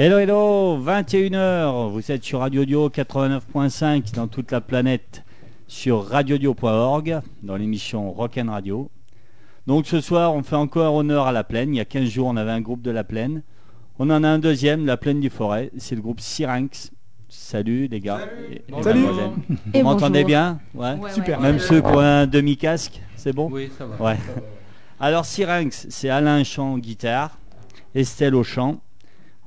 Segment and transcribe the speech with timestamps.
[0.00, 5.24] Hello, hello, 21h, vous êtes sur Radio Dio 89.5 dans toute la planète
[5.66, 8.90] sur radiodio.org dans l'émission Rock and Radio.
[9.66, 11.74] Donc ce soir, on fait encore honneur à la plaine.
[11.74, 13.42] Il y a 15 jours, on avait un groupe de la plaine.
[13.98, 15.72] On en a un deuxième, la plaine du forêt.
[15.78, 16.92] C'est le groupe Syrinx.
[17.28, 18.20] Salut les gars.
[18.20, 18.52] Salut.
[18.52, 19.00] et- et Salut.
[19.00, 19.30] mademoiselles.
[19.74, 20.60] Et Vous m'entendez bien?
[20.74, 20.94] Ouais.
[20.94, 21.38] Ouais, Super.
[21.38, 23.48] ouais, Même ouais, ceux qui ont un demi-casque, c'est bon?
[23.50, 24.02] Oui, ça va.
[24.12, 24.16] Ouais.
[25.00, 27.36] Alors Syrinx, c'est Alain chant guitare,
[27.96, 28.80] Estelle au chant,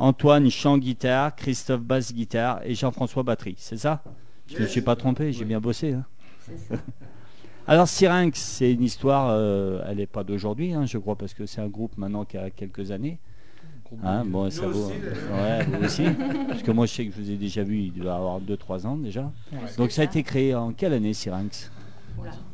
[0.02, 3.56] Antoine chant guitare, Christophe basse guitare et Jean-François batterie.
[3.60, 4.02] C'est ça?
[4.48, 5.94] Je ne me suis pas trompé, j'ai bien bossé.
[5.94, 6.06] hein.
[6.68, 6.76] Ça.
[7.68, 11.46] Alors Syrinx, c'est une histoire, euh, elle n'est pas d'aujourd'hui, hein, je crois, parce que
[11.46, 13.20] c'est un groupe maintenant qui a quelques années.
[14.04, 14.86] Hein, bon, ça vaut.
[14.86, 16.04] aussi, ouais, vous aussi.
[16.48, 18.88] parce que moi, je sais que je vous ai déjà vu, il doit avoir 2-3
[18.88, 19.32] ans déjà.
[19.78, 21.72] Donc ça a été créé en quelle année Syrinx?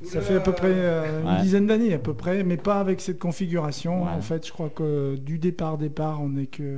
[0.03, 1.41] Ça fait à peu près euh, une Ouais.
[1.41, 4.03] dizaine d'années à peu près, mais pas avec cette configuration.
[4.03, 4.09] Ouais.
[4.11, 6.77] En fait, je crois que du départ départ, on n'est que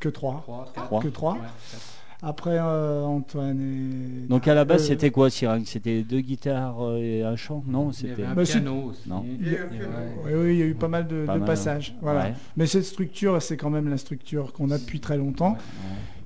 [0.00, 0.40] que trois.
[0.44, 0.86] 3, 4.
[0.86, 1.02] Trois.
[1.02, 1.38] Que trois.
[2.24, 6.76] Après euh, Antoine et Donc à la base, Euh, c'était quoi Syrinx C'était deux guitares
[6.96, 8.22] et un chant Non, c'était.
[8.24, 9.08] un Bah, piano aussi.
[9.08, 9.24] Non.
[9.40, 9.68] Il y avait-
[10.24, 11.96] Oui, oui, il y a eu pas mal de, Pas de mal, passages.
[12.00, 12.26] Voilà.
[12.26, 12.34] Ouais.
[12.56, 15.56] Mais cette structure, c'est quand même la structure qu'on a depuis très longtemps.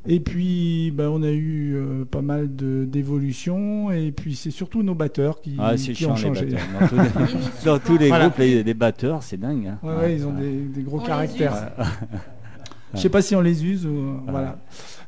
[0.08, 3.90] Et puis, ben, on a eu euh, pas mal de- d'évolutions.
[3.90, 6.46] Et puis, c'est surtout nos batteurs qui, Ah, c'est qui chiant ont les changé.
[6.46, 6.60] batteurs.
[6.80, 8.08] Dans tous les, Ligne dans tous les support.
[8.08, 8.24] Voilà.
[8.28, 9.66] groupes, les, les batteurs, c'est dingue.
[9.66, 9.78] hein.
[9.82, 11.72] Ouais, ouais, ils ont Des, des gros On caractères.
[12.94, 14.58] Je sais pas si on les use ou euh, voilà.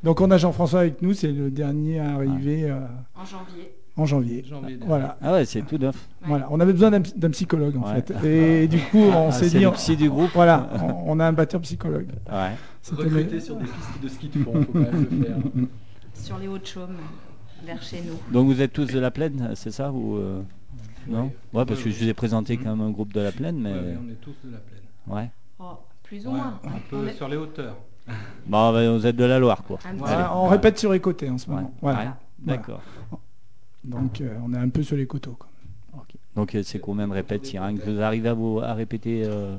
[0.02, 2.80] Donc on a Jean-François avec nous, c'est le dernier à arriver euh,
[3.14, 3.72] En janvier.
[3.98, 4.44] En janvier.
[4.86, 5.16] Voilà.
[5.22, 6.08] Ah ouais, c'est tout neuf.
[6.22, 8.02] Voilà, on avait besoin d'un psychologue en Ouais.
[8.02, 8.24] fait.
[8.24, 10.30] Et du coup, on Ah, s'est c'est dit, le on- psy du groupe.
[10.34, 12.08] voilà, on, on a un batteur psychologue.
[12.30, 12.52] Ouais.
[12.90, 15.36] Recruter le- sur des pistes de ski de fond, faut quand même le faire.
[16.14, 16.96] Sur les Hauts-de-Chaume,
[17.64, 18.14] vers chez nous.
[18.32, 20.40] Donc vous êtes tous de la plaine, c'est ça ou euh,
[21.06, 21.30] Non?
[21.52, 23.72] Ouais, parce que je vous ai présenté quand même un groupe de la plaine, mais
[23.72, 24.80] Ouais, on est tous de la plaine.
[25.06, 25.30] ouais.
[25.60, 25.64] Oh,
[26.02, 26.58] plus ou Ouais, moins.
[26.64, 27.76] un On peu est- sur les hauteurs.
[28.46, 29.78] Bon, bah, vous êtes de la Loire, quoi.
[29.96, 31.56] Voilà, on répète sur les côtés en ce Ouais.
[31.56, 31.74] moment.
[31.82, 32.16] Voilà.
[32.38, 32.80] D'accord.
[33.90, 35.36] Donc euh, on est un peu sur les coteaux.
[35.38, 35.48] quoi.
[35.94, 36.14] Ok.
[36.36, 37.54] Donc euh, c'est combien de répètes,
[37.86, 39.56] Vous arrivez à, vous, à répéter euh,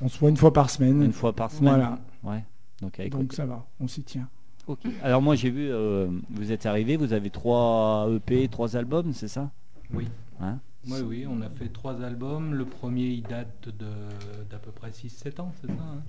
[0.00, 1.02] On se voit une fois par semaine.
[1.02, 1.98] une fois par semaine Voilà.
[2.22, 2.44] Ouais.
[2.80, 4.28] Donc, avec Donc ça va, on s'y tient.
[4.66, 4.80] Ok.
[5.02, 9.28] Alors moi j'ai vu, euh, vous êtes arrivé, vous avez trois EP, trois albums, c'est
[9.28, 9.50] ça?
[9.92, 10.06] Oui.
[10.40, 10.58] Hein?
[10.88, 12.54] Oui, oui, on a fait trois albums.
[12.54, 16.02] Le premier, il date de- d'à peu près 6-7 ans, c'est ça hein?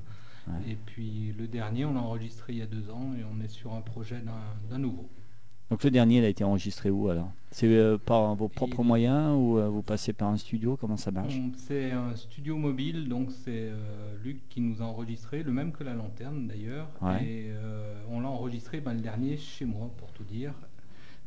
[0.47, 0.71] Ouais.
[0.71, 3.47] Et puis le dernier, on l'a enregistré il y a deux ans et on est
[3.47, 4.21] sur un projet
[4.69, 5.07] d'un nouveau.
[5.73, 7.31] Donc le dernier, il a été enregistré où alors?
[7.49, 10.77] C'est euh, par vos propres Il- moyens ou euh, vous passez par un studio?
[10.79, 11.33] Comment ça marche?
[11.57, 13.73] C'est un studio mobile, donc c'est euh,
[14.23, 16.89] Luc qui nous a enregistré, le même que la lanterne d'ailleurs.
[17.01, 17.23] Ouais.
[17.23, 20.53] Et euh, on l'a enregistré ben, le dernier chez moi, pour tout dire,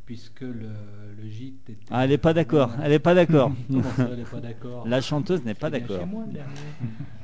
[0.05, 0.71] puisque le,
[1.21, 1.84] le gîte était.
[1.91, 3.51] Ah, elle n'est pas d'accord, elle n'est pas d'accord.
[3.69, 4.87] Comment ça, elle n'est pas d'accord?
[4.87, 5.99] La chanteuse n'est pas d'accord.
[5.99, 6.53] Chez moi, le dernier.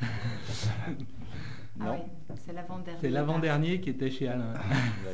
[1.80, 1.92] Ah Non.
[1.94, 2.98] oui, c'est l'avant-dernier.
[3.00, 4.54] C'est l'avant-dernier qui était chez Alain.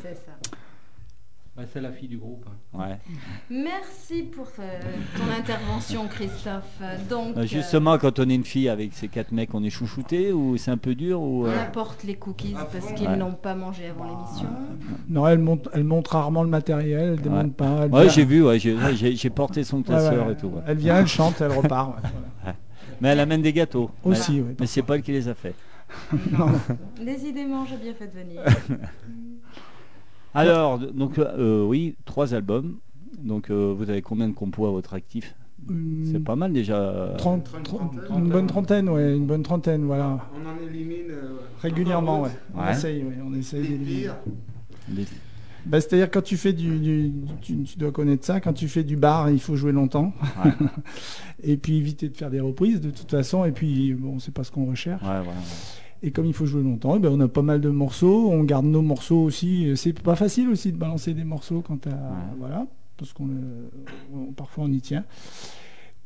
[0.02, 0.32] C'est ça.
[1.58, 2.46] Bah, c'est la fille du groupe.
[2.72, 2.78] hein.
[2.78, 2.98] Ouais.
[3.50, 4.80] Merci pour euh,
[5.16, 6.80] ton intervention, Christophe.
[7.10, 10.32] Donc, euh, Justement, quand on est une fille avec ces quatre mecs, on est chouchouté
[10.32, 13.16] ou c'est un peu dur ou on euh, apporte les cookies parce qu'ils Ouais.
[13.16, 14.48] n'ont pas mangé avant l'émission.
[15.08, 17.80] Non, elle monte, elle monte rarement le matériel, elle démonte pas.
[17.86, 20.34] Elle Ouais, j'ai vu, ouais, j'ai ouais, j'ai- j'ai porté son classeur ouais.
[20.34, 20.46] et tout.
[20.46, 20.62] ouais.
[20.64, 21.96] Elle vient, elle chante, elle repart.
[22.46, 22.52] ouais.
[23.00, 23.90] Mais elle amène des gâteaux.
[24.04, 24.54] Aussi, mais, oui.
[24.60, 25.54] mais c'est pas elle qui les a fait.
[27.04, 28.42] Décidément, j'ai bien fait de venir.
[30.38, 32.76] Alors, donc euh, oui, trois albums.
[33.22, 35.34] Donc euh, vous avez combien de compos à votre actif
[36.04, 37.14] C'est pas mal déjà.
[37.18, 38.18] 30, Une 30, trentaine.
[38.24, 40.18] une bonne trentaine, ouais, une bonne trentaine, voilà.
[40.34, 42.30] On en élimine euh, Régulièrement, ouais.
[42.54, 42.72] On Ouais.
[42.72, 44.08] essaye, ouais, on essaye Des d'éliminer.
[45.66, 47.12] Bah, C'est-à-dire quand tu fais du, du-
[47.42, 50.12] tu, tu dois connaître ça, quand tu fais du bar, il faut jouer longtemps.
[50.44, 50.52] Ouais.
[51.42, 53.44] et puis éviter de faire des reprises de toute façon.
[53.44, 55.02] Et puis bon, c'est pas ce qu'on recherche.
[55.02, 55.20] Ouais.
[56.02, 58.30] Et comme il faut jouer longtemps, eh ben, on a pas mal de morceaux.
[58.30, 59.72] On garde nos morceaux aussi.
[59.76, 61.90] C'est pas facile aussi de balancer des morceaux quand t'as
[62.38, 62.66] voilà,
[62.96, 63.68] parce qu'on euh,
[64.14, 65.04] on- parfois on y tient.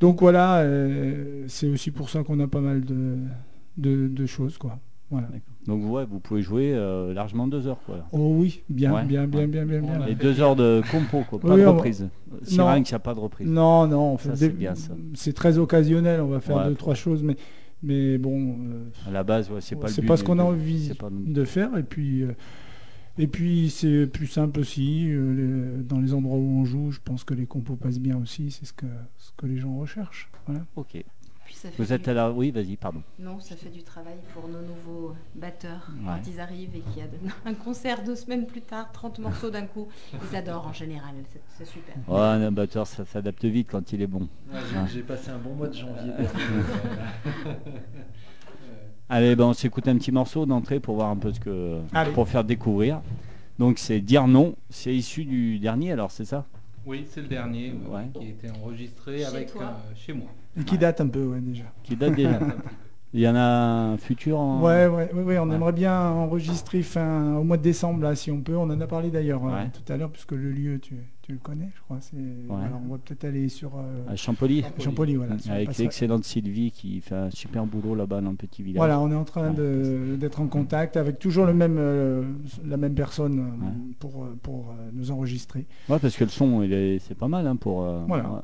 [0.01, 3.17] Donc voilà, euh, c'est aussi pour ça qu'on a pas mal de,
[3.77, 4.79] de, de choses quoi.
[5.11, 5.29] Voilà.
[5.67, 7.99] Donc ouais, vous pouvez jouer euh, largement deux heures quoi.
[8.13, 9.05] Oh oui, bien, Ouais.
[9.05, 10.07] bien, bien, bien, bien, bien.
[10.07, 12.09] Et fait deux heures de compo quoi, pas Oui, de reprise.
[12.45, 13.47] Syrinx, il n'y a pas de reprise.
[13.47, 14.95] Non, non, c'est bien, ça.
[15.15, 16.23] c'est très occasionnel.
[16.23, 16.69] On va faire Ouais.
[16.69, 17.37] deux, trois choses, mais,
[17.83, 20.43] mais bon, euh, À la base, ouais, c'est pas le c'est pas ce qu'on a
[20.45, 21.77] envie le- de faire.
[21.77, 22.33] Et puis, euh,
[23.19, 25.07] et puis c'est plus simple aussi.
[25.11, 28.51] euh, dans les endroits où on joue, je pense que les compos passent bien aussi.
[28.51, 28.87] C'est ce que,
[29.19, 30.31] ce que les gens recherchent.
[30.47, 30.65] Voilà.
[30.77, 31.03] Ok.
[31.53, 32.31] Puis ça fait Vous êtes du- à la.
[32.31, 33.03] Oui, vas-y, pardon.
[33.19, 36.07] Non, ça fait du travail pour nos nouveaux batteurs Ouais.
[36.07, 37.09] quand ils arrivent et qu'il y a
[37.45, 39.87] un concert deux semaines plus tard, 30 morceaux d'un coup.
[40.31, 41.95] Ils adorent en général, c'est- c'est super.
[42.09, 44.21] Ouais, un batteur, ça s'adapte vite quand il est bon.
[44.51, 44.85] Ouais, j'ai- Ouais.
[44.95, 46.13] J'ai passé un bon mois de janvier.
[49.11, 51.81] Allez, ben, on s'écoute un petit morceau d'entrée pour voir un peu ce que.
[51.93, 52.13] Allez.
[52.13, 53.03] pour faire découvrir.
[53.59, 56.47] Donc c'est Dire non, c'est issu du dernier alors, c'est ça?
[56.87, 58.09] Oui, c'est le dernier Ouais.
[58.15, 59.63] qui a été enregistré Chez avec toi.
[59.63, 60.29] euh, chez moi.
[60.61, 61.65] Et qui date un peu, ouais, déjà.
[61.83, 62.39] Qui date déjà.
[63.15, 63.41] Il y en a
[63.93, 64.63] un futur en.
[64.63, 65.55] Ouais, ouais, ouais, ouais, on Ouais.
[65.55, 68.57] aimerait bien enregistrer fin, au mois de décembre, là, si on peut.
[68.57, 71.39] On en a parlé d'ailleurs euh, tout à l'heure, puisque le lieu, tu, tu le
[71.39, 71.99] connais, je crois.
[72.51, 74.17] On va peut-être aller sur euh, À.
[74.17, 74.65] Champolly,
[75.17, 75.37] voilà.
[75.51, 78.79] Avec l'excellente Sylvie qui fait un super boulot là-bas dans le petit village.
[78.79, 80.17] Voilà, on est en train Ouais.
[80.17, 82.25] d'être en contact avec toujours le même, euh,
[82.67, 83.73] la même personne euh, Ouais.
[84.01, 85.67] pour, euh, pour euh, nous enregistrer.
[85.89, 87.85] Ouais, parce que le son, il est, c'est pas mal hein, pour.
[87.85, 88.43] euh, Voilà.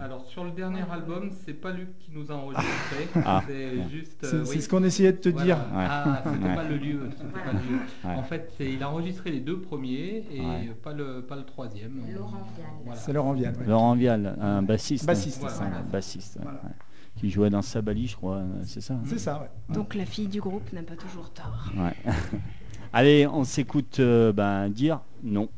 [0.00, 3.42] Alors sur le dernier album, c'est pas Luc qui nous a enregistré, Ah.
[3.48, 4.18] c'est juste.
[4.22, 4.60] C'est euh, oui.
[4.60, 5.44] ce qu'on essayait de te Voilà.
[5.46, 5.58] dire.
[5.74, 6.54] Ah, c'était Ouais.
[6.54, 6.98] pas le lieu.
[7.32, 7.80] pas le lieu.
[8.04, 8.14] Ouais.
[8.16, 10.72] En fait, c'est- il a enregistré les deux premiers et Ouais.
[10.82, 12.01] pas le pas le troisième.
[12.14, 12.66] Laurent Vial.
[12.84, 13.00] Voilà.
[13.00, 13.56] C'est Laurent Vial.
[13.56, 13.66] ouais.
[13.66, 15.06] Laurent Vial, un bassiste.
[15.06, 15.48] Bassiste, hein.
[15.58, 15.76] voilà.
[15.78, 16.58] Un bassiste, ouais, Voilà.
[16.64, 16.70] ouais.
[17.16, 18.94] Qui jouait dans Sabali, je crois, euh, c'est ça.
[18.94, 19.74] hein C'est ça, ouais.
[19.74, 21.70] Donc la fille du groupe n'a pas toujours tort.
[21.76, 21.94] Ouais.
[22.92, 25.48] Allez, on s'écoute euh, ben, dire non.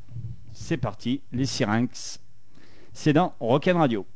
[0.52, 2.20] C'est parti, les Syrinx.
[2.93, 4.06] C'est dans Rock'n Radio.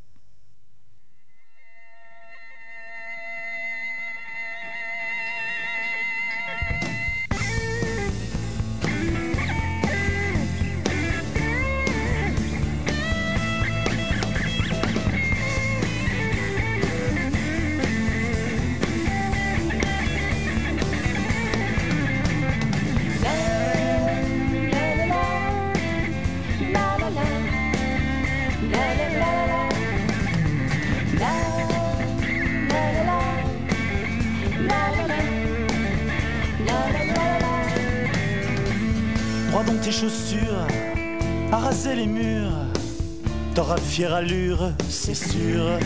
[43.99, 45.77] Fière allure, c'est sûr.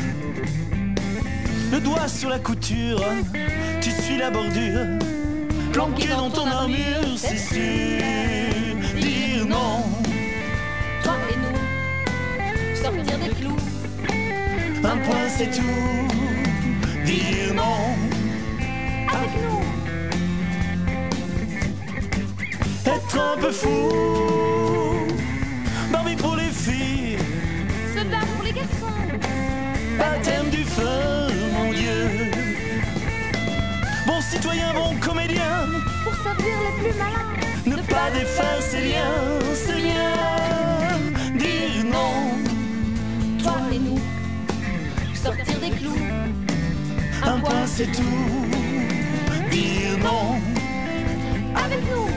[1.72, 3.02] Le doigt sur la couture,
[3.80, 4.98] tu suis la bordure.
[5.72, 8.02] Planqué dans ton armure, c'est sûr.
[9.00, 9.84] Dire non,
[11.02, 13.56] Toi et nous, sortir des clous.
[14.84, 15.62] un point c'est tout.
[17.06, 17.96] Dire non,
[19.08, 19.62] Avec nous,
[22.92, 24.11] être un peu fou.
[30.02, 30.98] Baptême du feu,
[31.56, 32.00] mon Dieu.
[34.06, 35.54] Bon citoyen, bon comédien,
[36.04, 37.30] Pour servir les plus malins.
[37.66, 39.22] ne pas défaire ses liens,
[39.64, 40.12] c'est bien.
[41.42, 42.14] Dire non,
[43.42, 44.00] Toi et nous,
[45.24, 46.04] sortir des clous.
[47.32, 48.20] un point c'est tout.
[49.50, 50.24] Dire non,
[51.64, 52.08] Avec nous,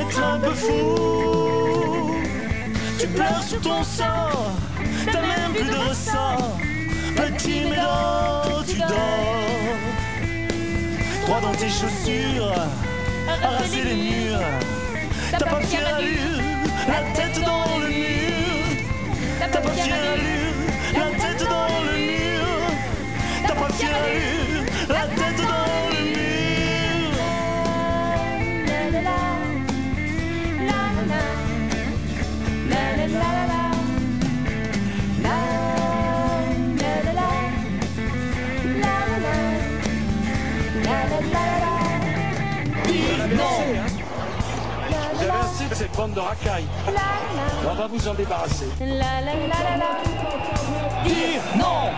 [0.00, 1.15] être un peu fou.
[3.16, 4.52] Pleures sur ton sort,
[5.10, 6.58] t'as même plus de ressort.
[7.16, 9.76] Petit médor, tu dors.
[11.24, 12.52] Droit dans tes chaussures,
[13.42, 14.40] arraser les murs.
[15.32, 16.42] T'as pas fière allure,
[16.86, 18.34] la tête dans le mur.
[19.40, 20.54] T'as pas fière allure,
[20.94, 22.46] la tête dans le mur.
[23.46, 24.55] T'as pas fière allure,
[45.74, 46.66] cette bande de racailles.
[47.68, 48.68] On va vous en débarrasser.
[48.80, 49.86] La la la
[51.04, 51.90] dire non.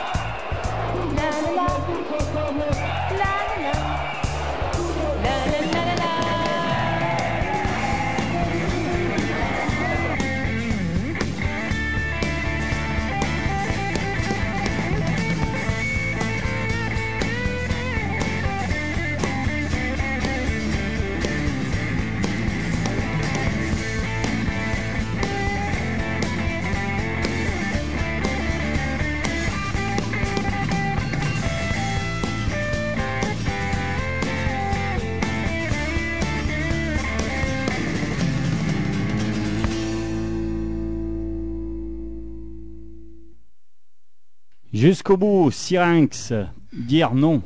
[44.88, 46.32] Jusqu'au bout, Syrinx,
[46.72, 47.42] dire non.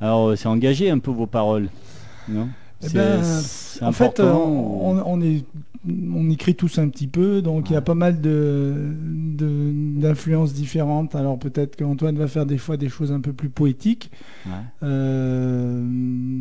[0.00, 1.68] Alors, euh, c'est engagé un peu vos paroles,
[2.26, 2.48] non?
[2.82, 3.22] Eh ben,
[3.82, 5.44] En fait, euh, on est,
[6.14, 8.74] on écrit tous un petit peu, donc il y a pas mal de,
[9.04, 11.14] de- d'influences différentes.
[11.14, 14.10] Alors peut-être qu'Antoine va faire des fois des choses un peu plus poétiques,
[14.46, 14.52] Ouais.
[14.82, 15.82] euh,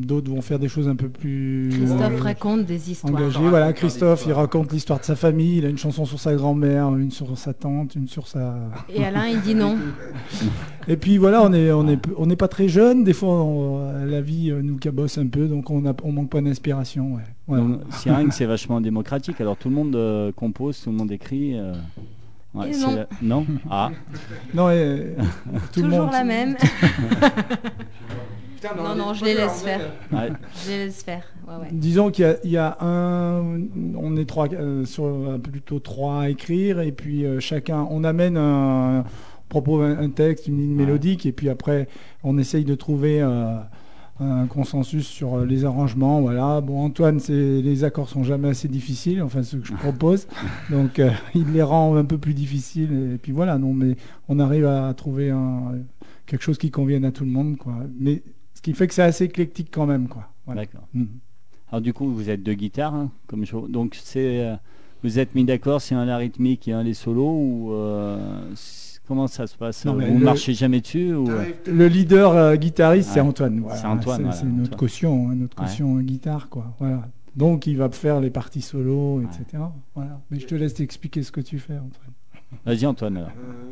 [0.06, 3.14] d'autres vont faire des choses un peu plus Christophe euh, raconte des histoires.
[3.14, 3.36] engagées.
[3.38, 5.58] raconte Voilà, Christophe, il raconte l'histoire de sa famille.
[5.58, 8.56] Il a une chanson sur sa grand-mère, une sur sa tante, une sur sa.
[8.90, 9.78] Et Alain, il dit non.
[10.88, 13.04] Et puis voilà, on est, on est, on n'est pas très jeune.
[13.04, 16.30] Des fois, on- la vie euh, nous cabosse un peu, donc on, a, on manque
[16.30, 17.16] pas d'inspiration.
[17.16, 17.22] Ouais.
[17.48, 17.64] Voilà.
[17.92, 19.42] Siring, c'est vachement démocratique.
[19.42, 21.58] Alors tout le monde euh, compose, tout le monde écrit.
[21.58, 21.74] euh,
[22.54, 22.96] ouais, non.
[22.96, 23.46] la- non?
[23.70, 23.90] Ah,
[24.54, 25.16] Non, et,
[25.74, 26.12] tout le Toujours monde.
[26.12, 26.56] la même.
[28.56, 29.82] Putain, Non, non, je les laisse faire.
[30.12, 30.30] ouais.
[30.64, 31.24] Je les laisse faire.
[31.48, 31.68] Ouais, ouais.
[31.72, 33.60] Disons qu'il y a, il y a un,
[33.98, 38.38] on est trois, euh, sur plutôt trois à écrire, et puis euh, chacun, on amène
[38.38, 39.04] un,
[39.62, 41.88] propose un, un texte, une ligne mélodique, et puis après,
[42.24, 43.58] on essaye de trouver euh,
[44.20, 46.20] un consensus sur euh, les arrangements.
[46.20, 46.60] Voilà.
[46.60, 50.28] Bon, Antoine, les accords sont jamais assez difficiles, enfin ce que je propose,
[50.70, 53.58] donc euh, il les rend un peu plus difficiles, et puis voilà.
[53.58, 53.96] Non, mais
[54.28, 55.76] on arrive à trouver un,
[56.26, 57.76] quelque chose qui convienne à tout le monde, quoi.
[57.98, 58.24] Mais
[58.56, 60.30] ce qui fait que c'est assez éclectique quand même, quoi.
[60.46, 60.62] Voilà.
[60.62, 60.88] D'accord.
[60.94, 61.08] Mhm.
[61.72, 63.56] Alors du coup, vous êtes deux guitares, hein, comme je...
[63.70, 64.56] donc c'est, euh,
[65.04, 68.18] vous êtes mis d'accord, c'est un la rythmique et un les solos ou euh,
[69.08, 72.32] comment ça se passe Non, mais Vous le- marchez jamais dessus ou euh, Le leader
[72.34, 73.20] euh, guitariste, c'est.
[73.22, 73.60] Antoine.
[73.62, 73.78] voilà.
[73.78, 74.80] C'est Antoine, C'est, voilà, c'est notre Antoine.
[74.80, 75.66] caution, hein, notre Ouais.
[75.68, 76.74] caution euh, guitare, quoi.
[76.80, 77.08] Voilà.
[77.36, 79.62] Donc il va faire les parties solo, etc.
[79.94, 80.20] Voilà.
[80.32, 82.14] Mais je te laisse t'expliquer ce que tu fais, Antoine.
[82.66, 83.18] Vas-y Antoine.
[83.18, 83.24] Euh,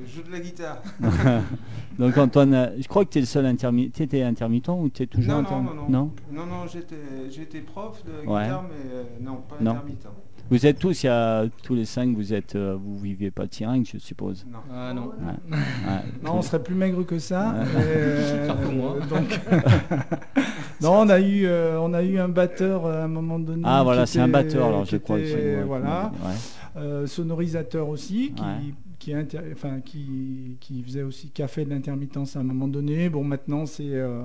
[0.06, 0.82] je joue de la guitare.
[2.00, 3.94] Donc Antoine, je crois que tu es le seul intermittent.
[3.96, 6.12] Tu étais intermittent ou tu es toujours Non, non, intermittent non, non.
[6.34, 6.96] Non, non, j'étais,
[7.30, 8.44] j'étais prof de Ouais.
[8.44, 9.72] guitare, mais euh, non, pas Non.
[9.72, 10.08] intermittent.
[10.50, 13.48] Vous êtes tous, il y a tous les cinq, vous êtes, euh, vous vivez pas
[13.48, 14.46] de Siring, je suppose.
[14.52, 14.60] Non.
[14.72, 15.08] Ah non.
[15.50, 16.00] Ouais.
[16.24, 17.54] Non, on serait plus maigre que ça.
[17.54, 17.66] Ouais.
[17.74, 18.98] mais, euh, moi.
[19.10, 19.40] donc-
[20.82, 23.64] non, on a eu, euh, on a eu un batteur euh, à un moment donné.
[23.66, 25.18] Ah voilà, c'est un batteur alors je crois.
[25.18, 26.12] que voilà.
[26.24, 26.36] ouais.
[26.78, 28.74] Euh, sonorisateur aussi, qui, Ouais.
[29.00, 33.10] qui, inter- enfin, qui, qui faisait aussi, fait de l'intermittence à un moment donné.
[33.10, 34.24] Bon, maintenant c'est euh,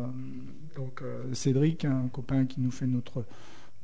[0.76, 3.24] donc euh, Cédric, un copain qui nous fait notre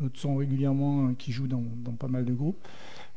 [0.00, 2.58] notre son régulièrement, euh, qui joue dans, dans pas mal de groupes,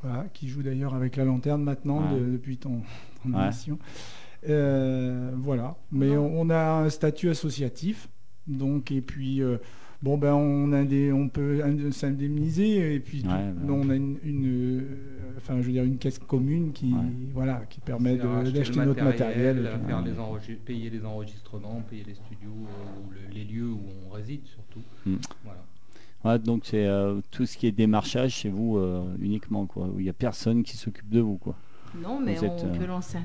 [0.04, 2.20] voilà, qui joue d'ailleurs avec la lanterne maintenant Ouais.
[2.20, 2.82] de- depuis ton,
[3.24, 3.44] ton Ouais.
[3.46, 3.80] émission.
[4.48, 8.10] Euh, voilà, mais on, on a un statut associatif,
[8.48, 9.42] donc et puis.
[9.42, 9.58] euh,
[10.04, 13.74] Bon ben on a des, on peut ind- s'indemniser et puis Ouais, tout- bah.
[13.74, 14.82] on a une, une, euh,
[15.38, 17.00] enfin je veux dire une caisse commune qui Ouais.
[17.34, 19.64] voilà qui permet d'acheter notre matériel.
[19.88, 24.12] faire les payer les enregistrements, payer les studios euh, ou le- les lieux où on
[24.14, 24.84] réside surtout.
[25.08, 25.16] Mm.
[25.44, 25.66] Voilà.
[26.28, 29.86] Ouais, donc c'est euh, tout ce qui est démarchage chez vous euh, uniquement quoi.
[29.94, 31.56] Où il y a personne qui s'occupe de vous quoi.
[32.04, 33.22] Non, mais Vous on euh, peut lancer un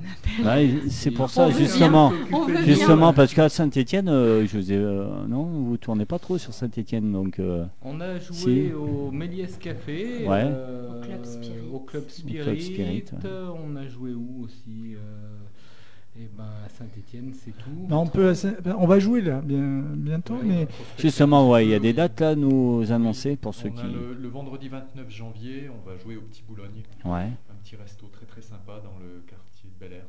[0.46, 0.46] appel.
[0.74, 2.12] Ouais, c'est pour ça justement.
[2.64, 7.12] Justement parce qu'à Saint-Étienne, je vous ai, euh, non, vous tournez pas trop sur Saint-Étienne
[7.12, 7.38] donc.
[7.40, 8.34] euh, On a joué
[8.68, 8.72] Si.
[8.72, 10.44] au Méliès Café, Ouais.
[10.46, 11.54] euh, Au Club Spirit.
[11.72, 13.30] au Club Spirit, Club Spirit, ouais.
[13.66, 14.94] on a joué où aussi
[16.14, 17.70] Et ben à Saint-Étienne, c'est tout.
[17.88, 18.34] Non, on peut,
[18.78, 22.20] on va jouer là bien, bientôt, Ouais, mais Justement, ouais, il y a des dates
[22.20, 23.80] là à nous annoncer pour ceux On qui.
[23.80, 27.22] a le, le vendredi 29 janvier, on va jouer au Petit Boulogne, Ouais.
[27.50, 30.04] un petit resto très très sympa dans le quartier de Bel Air.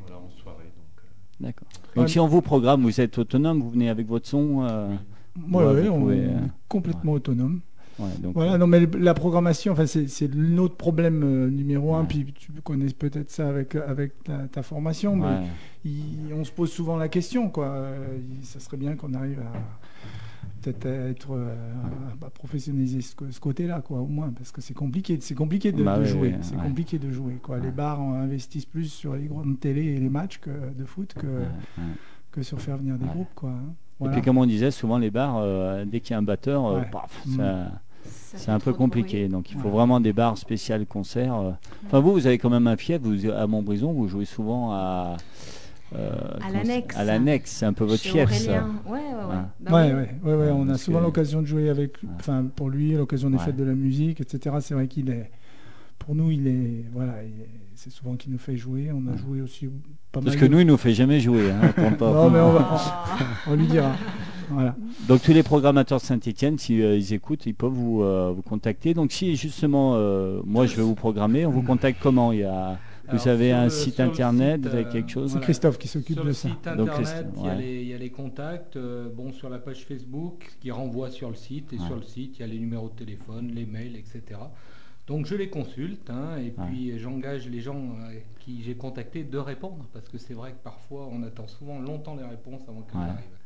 [0.00, 0.64] Voilà, en soirée.
[0.64, 1.08] Donc, euh,
[1.46, 1.68] D'accord.
[1.94, 4.62] Donc si on vous programme, vous êtes autonome, vous venez avec votre son.
[4.66, 4.96] euh,
[5.52, 7.60] Ouais, ouais, vous on pouvez, est euh, complètement autonome.
[7.98, 12.04] Ouais, donc, Voilà, euh, non, mais la programmation, enfin, c'est notre problème euh, numéro un.
[12.04, 15.46] Puis tu connais peut-être ça avec, avec ta, ta formation, mais
[15.84, 17.66] il- on se pose souvent la question, quoi.
[17.68, 19.52] Euh, il- ça serait bien qu'on arrive à
[20.62, 21.54] peut-être être euh,
[22.22, 25.70] à- à professionnaliser ce, ce côté-là, quoi, au moins, parce que c'est compliqué, c'est compliqué
[25.72, 27.58] de, Bah de jouer, c'est compliqué de jouer, quoi.
[27.58, 31.14] Les bars en investissent plus sur les grandes télé et les matchs que, de foot
[31.14, 31.26] que,
[32.32, 33.50] que sur faire venir des groupes, quoi.
[33.50, 33.72] hein.
[34.04, 36.66] Et puis comme on disait, souvent les bars, euh, dès qu'il y a un batteur,
[36.66, 37.36] euh, paf, Mm.
[37.36, 37.80] Ça
[38.36, 39.20] c'est un peu compliqué.
[39.20, 39.28] bruit.
[39.28, 39.74] Donc il faut Ouais.
[39.74, 41.34] vraiment des bars spéciales concerts.
[41.34, 41.50] euh.
[41.86, 43.00] Enfin vous, vous avez quand même un fief.
[43.00, 45.16] Vous à Montbrison, vous jouez souvent à
[45.96, 46.94] euh, comment l'annexe.
[46.94, 48.30] c'est- À l'annexe, c'est un peu votre fief.
[48.30, 48.52] ça.
[48.52, 48.98] Ouais, ouais, ouais.
[48.98, 49.34] Ouais.
[49.60, 50.30] Bah ouais, oui.
[50.30, 52.08] ouais, ouais, ouais, on a Parce souvent que- l'occasion de jouer avec, Ouais.
[52.20, 53.44] enfin pour lui, l'occasion des Ouais.
[53.44, 54.56] fêtes de la musique, etc.
[54.60, 55.30] C'est vrai qu'il est,
[55.98, 58.90] pour nous, il est, voilà, il est- c'est souvent qu'il nous fait jouer.
[58.92, 59.18] On a Ouais.
[59.18, 59.66] joué aussi
[60.12, 61.50] pas Parce mal que de- nous, il nous fait jamais jouer.
[61.50, 61.82] hein, on.
[62.04, 63.24] Non, mais on, va- Oh.
[63.48, 63.92] on lui dira.
[64.50, 64.74] Voilà.
[65.08, 68.42] Donc tous les programmateurs de Saint-Etienne, si euh, ils écoutent, ils peuvent vous, euh, vous
[68.42, 68.94] contacter.
[68.94, 72.32] Donc si justement, euh, moi je vais vous programmer, on vous contacte comment?
[72.32, 72.78] Il y a,
[73.10, 75.28] Vous Alors, avez un le- site internet, site, vous avez euh, quelque chose?
[75.28, 75.44] C'est Voilà.
[75.46, 76.48] Christophe qui s'occupe Sur de le ça.
[76.50, 77.58] site Donc, internet, il, y a ouais.
[77.62, 78.76] les, il y a les contacts.
[78.76, 81.72] euh, bon, sur la page Facebook qui renvoie sur le site.
[81.72, 81.86] Et Ouais.
[81.86, 84.38] sur le site, il y a les numéros de téléphone, les mails, etc.
[85.06, 86.66] Donc je les consulte hein, et Ouais.
[86.68, 90.62] puis j'engage les gens euh, qui j'ai contactés de répondre parce que c'est vrai que
[90.62, 93.06] parfois on attend souvent longtemps les réponses avant qu'elles Ouais.
[93.06, 93.37] arrivent.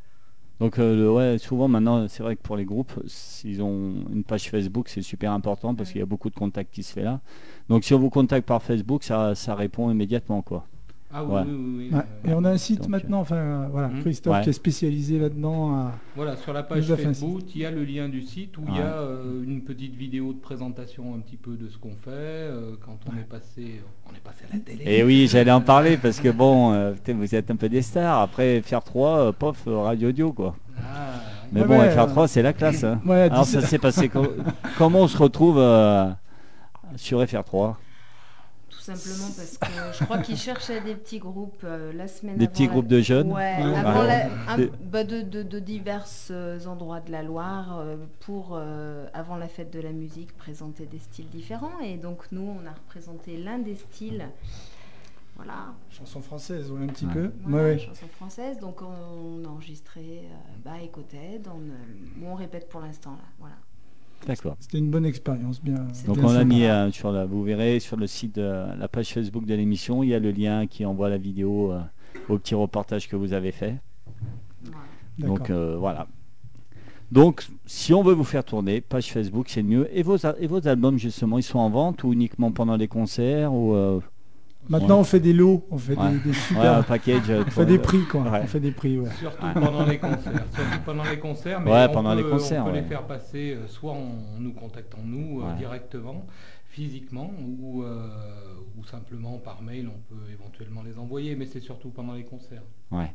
[0.62, 4.22] Donc euh, le- ouais, souvent maintenant, c'est vrai que pour les groupes, s'ils ont une
[4.22, 7.02] page Facebook, c'est super important parce qu'il y a beaucoup de contacts qui se fait
[7.02, 7.20] là.
[7.68, 10.66] Donc si on vous contacte par Facebook, ça, ça répond immédiatement quoi.
[11.14, 11.42] Ah oui, Ouais.
[11.46, 12.04] oui, oui, oui, Ouais.
[12.26, 14.00] euh, Et on a un site Donc, maintenant, enfin euh, voilà, Mhm.
[14.00, 14.42] Christophe Ouais.
[14.42, 15.74] qui est spécialisé là-dedans.
[15.74, 18.74] à- Voilà, sur la page Facebook, il y a le lien du site où il
[18.74, 18.82] y Ouais.
[18.84, 22.10] a euh, une petite vidéo de présentation un petit peu de ce qu'on fait.
[22.10, 24.82] euh, quand on est passé, on est passé à la télé.
[24.86, 28.20] Et oui, j'allais en parler parce que bon, euh, vous êtes un peu des stars.
[28.22, 30.56] Après, faire 3, pof, euh, radio audio quoi.
[30.78, 31.20] Ah,
[31.52, 32.82] Mais Ouais, bon, ouais, FR3, euh, c'est la classe.
[32.84, 32.98] hein.
[33.06, 34.22] Alors 17 ça s'est passé co-
[34.78, 36.08] comment on se retrouve euh,
[36.96, 37.74] sur FR3
[38.72, 42.44] Tout simplement parce que je crois qu'ils cherchaient des petits groupes euh, la semaine Des
[42.46, 43.76] avant petits la- groupes de jeunes Ouais, Ouais.
[43.76, 44.06] avant Ouais.
[44.08, 48.52] la- un- Des- bah, de, de- de divers euh, endroits de la Loire euh, pour,
[48.54, 51.78] euh, avant la fête de la musique, présenter des styles différents.
[51.80, 54.26] Et donc nous, on a représenté l'un des styles.
[55.36, 57.12] Voilà, Chanson française, ouais, un petit Ouais.
[57.14, 57.32] peu.
[57.44, 57.78] voilà, Ouais, ouais.
[57.78, 58.58] chanson française.
[58.58, 60.72] Donc on a enregistré euh, bah,
[61.54, 63.24] on, euh, on répète pour l'instant là.
[63.38, 63.54] Voilà.
[64.26, 64.56] D'accord.
[64.60, 65.86] C'était une bonne expérience, bien.
[66.06, 68.88] Donc bien on a mis euh, sur la, vous verrez sur le site, de la
[68.88, 71.80] page Facebook de l'émission, il y a le lien qui envoie la vidéo euh,
[72.28, 73.76] au petit reportage que vous avez fait.
[75.18, 76.06] Donc euh, voilà.
[77.10, 79.88] Donc si on veut vous faire tourner, page Facebook c'est le mieux.
[79.96, 83.52] Et vos, et vos albums justement, ils sont en vente ou uniquement pendant les concerts
[83.52, 84.00] ou
[84.72, 85.00] Maintenant, Ouais.
[85.02, 86.10] on fait des lots, on fait Ouais.
[86.12, 86.78] des, des ouais, super.
[86.78, 88.22] un package euh, on fait des prix, quoi.
[88.22, 88.40] Ouais.
[88.42, 89.10] On fait des prix, ouais.
[89.20, 89.52] Surtout Ouais.
[89.54, 90.44] pendant les concerts.
[90.54, 91.60] Surtout pendant les concerts.
[91.60, 92.80] Mais Ouais, on pendant les peut- concerts, On peut ouais.
[92.80, 94.06] les faire passer euh, soit en
[94.40, 95.58] nous contactant nous euh, Ouais.
[95.58, 96.24] directement,
[96.70, 97.30] physiquement,
[97.60, 98.08] ou, euh,
[98.78, 99.88] ou simplement par mail.
[99.88, 102.62] On peut éventuellement les envoyer, mais c'est surtout pendant les concerts.
[102.90, 103.12] Ouais.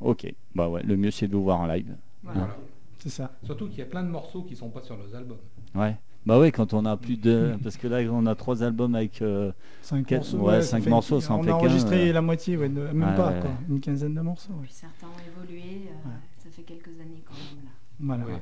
[0.00, 0.32] Ok.
[0.54, 1.92] Bah ouais, le mieux c'est de vous voir en live.
[2.22, 2.38] Voilà.
[2.40, 2.56] Voilà.
[3.00, 3.32] C'est ça.
[3.44, 5.38] Surtout qu'il y a plein de morceaux qui sont pas sur nos albums.
[5.74, 5.96] Ouais.
[6.26, 9.22] Bah ouais, quand on a plus de, parce que là on a trois albums avec.
[9.22, 9.52] euh,
[9.82, 10.38] Cinq Quatre- morceaux.
[10.50, 12.12] ouais, cinq fait- morceaux, ça en on fait a qu'un, enregistré euh.
[12.12, 13.50] la moitié, ouais, ne- même Ouais, pas, quoi.
[13.50, 13.56] ouais.
[13.70, 14.52] Une quinzaine de morceaux.
[14.52, 14.64] ouais.
[14.64, 16.14] Puis certains ont évolué, euh, Ouais.
[16.44, 18.24] ça fait quelques années quand même là.
[18.26, 18.40] Voilà.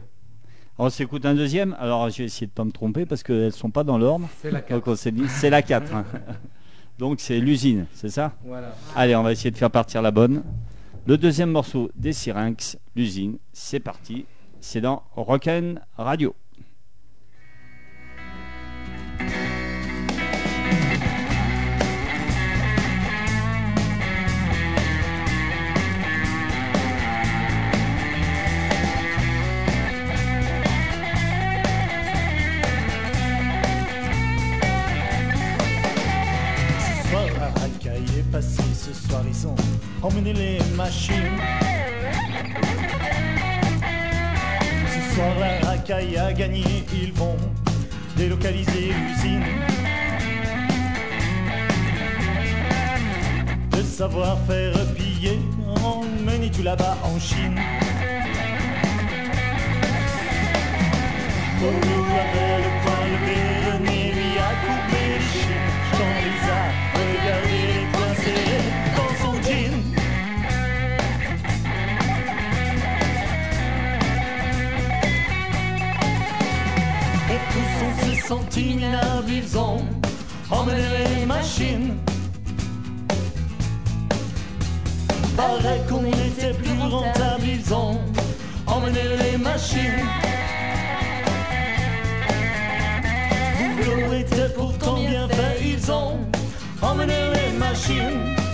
[0.81, 1.75] On s'écoute un deuxième.
[1.79, 4.29] Alors je vais essayer de pas me tromper parce qu'elles sont pas dans l'ordre.
[4.43, 4.89] C'est la Donc carte.
[4.89, 5.95] on s'est dit, c'est la 4.
[5.95, 6.05] hein.
[6.99, 8.33] Donc c'est l'usine, c'est ça?
[8.45, 8.75] Voilà.
[8.97, 10.43] Allez, on va essayer de faire partir la bonne.
[11.07, 14.25] Le deuxième morceau des Syrinx, l'usine, c'est parti.
[14.61, 16.35] C'est dans Rock'n Radio.
[39.09, 39.55] Soir ils ont
[40.03, 41.39] emmené les machines.
[44.87, 47.37] Ce soir la racaille a gagné, ils vont
[48.17, 49.45] délocaliser l'usine.
[53.77, 55.39] Le savoir-faire pillé,
[55.85, 57.59] emmené tout là-bas en Chine.
[78.57, 79.81] Minables, ils ont
[80.51, 80.83] emmené
[81.19, 81.97] les machines.
[85.37, 87.99] Paraît qu'on était plus rentable, ils ont
[88.67, 90.05] emmené les machines.
[93.77, 96.19] Boulot était pourtant bien fait, ils ont
[96.83, 98.48] emmené les machines.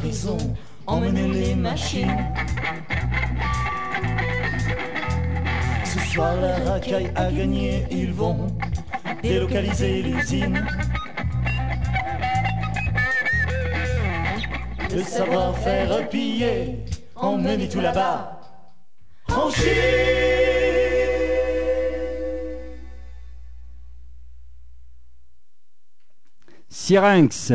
[0.00, 0.38] horizon,
[0.86, 2.24] emmenez les machines.
[5.84, 8.46] Ce soir, la racaille a gagné, ils vont
[9.22, 10.64] délocaliser l'usine.
[14.92, 16.84] Le savoir-faire piller,
[17.14, 18.40] emmenez tout là-bas.
[19.28, 19.66] En Chine
[26.68, 27.52] Syrinx.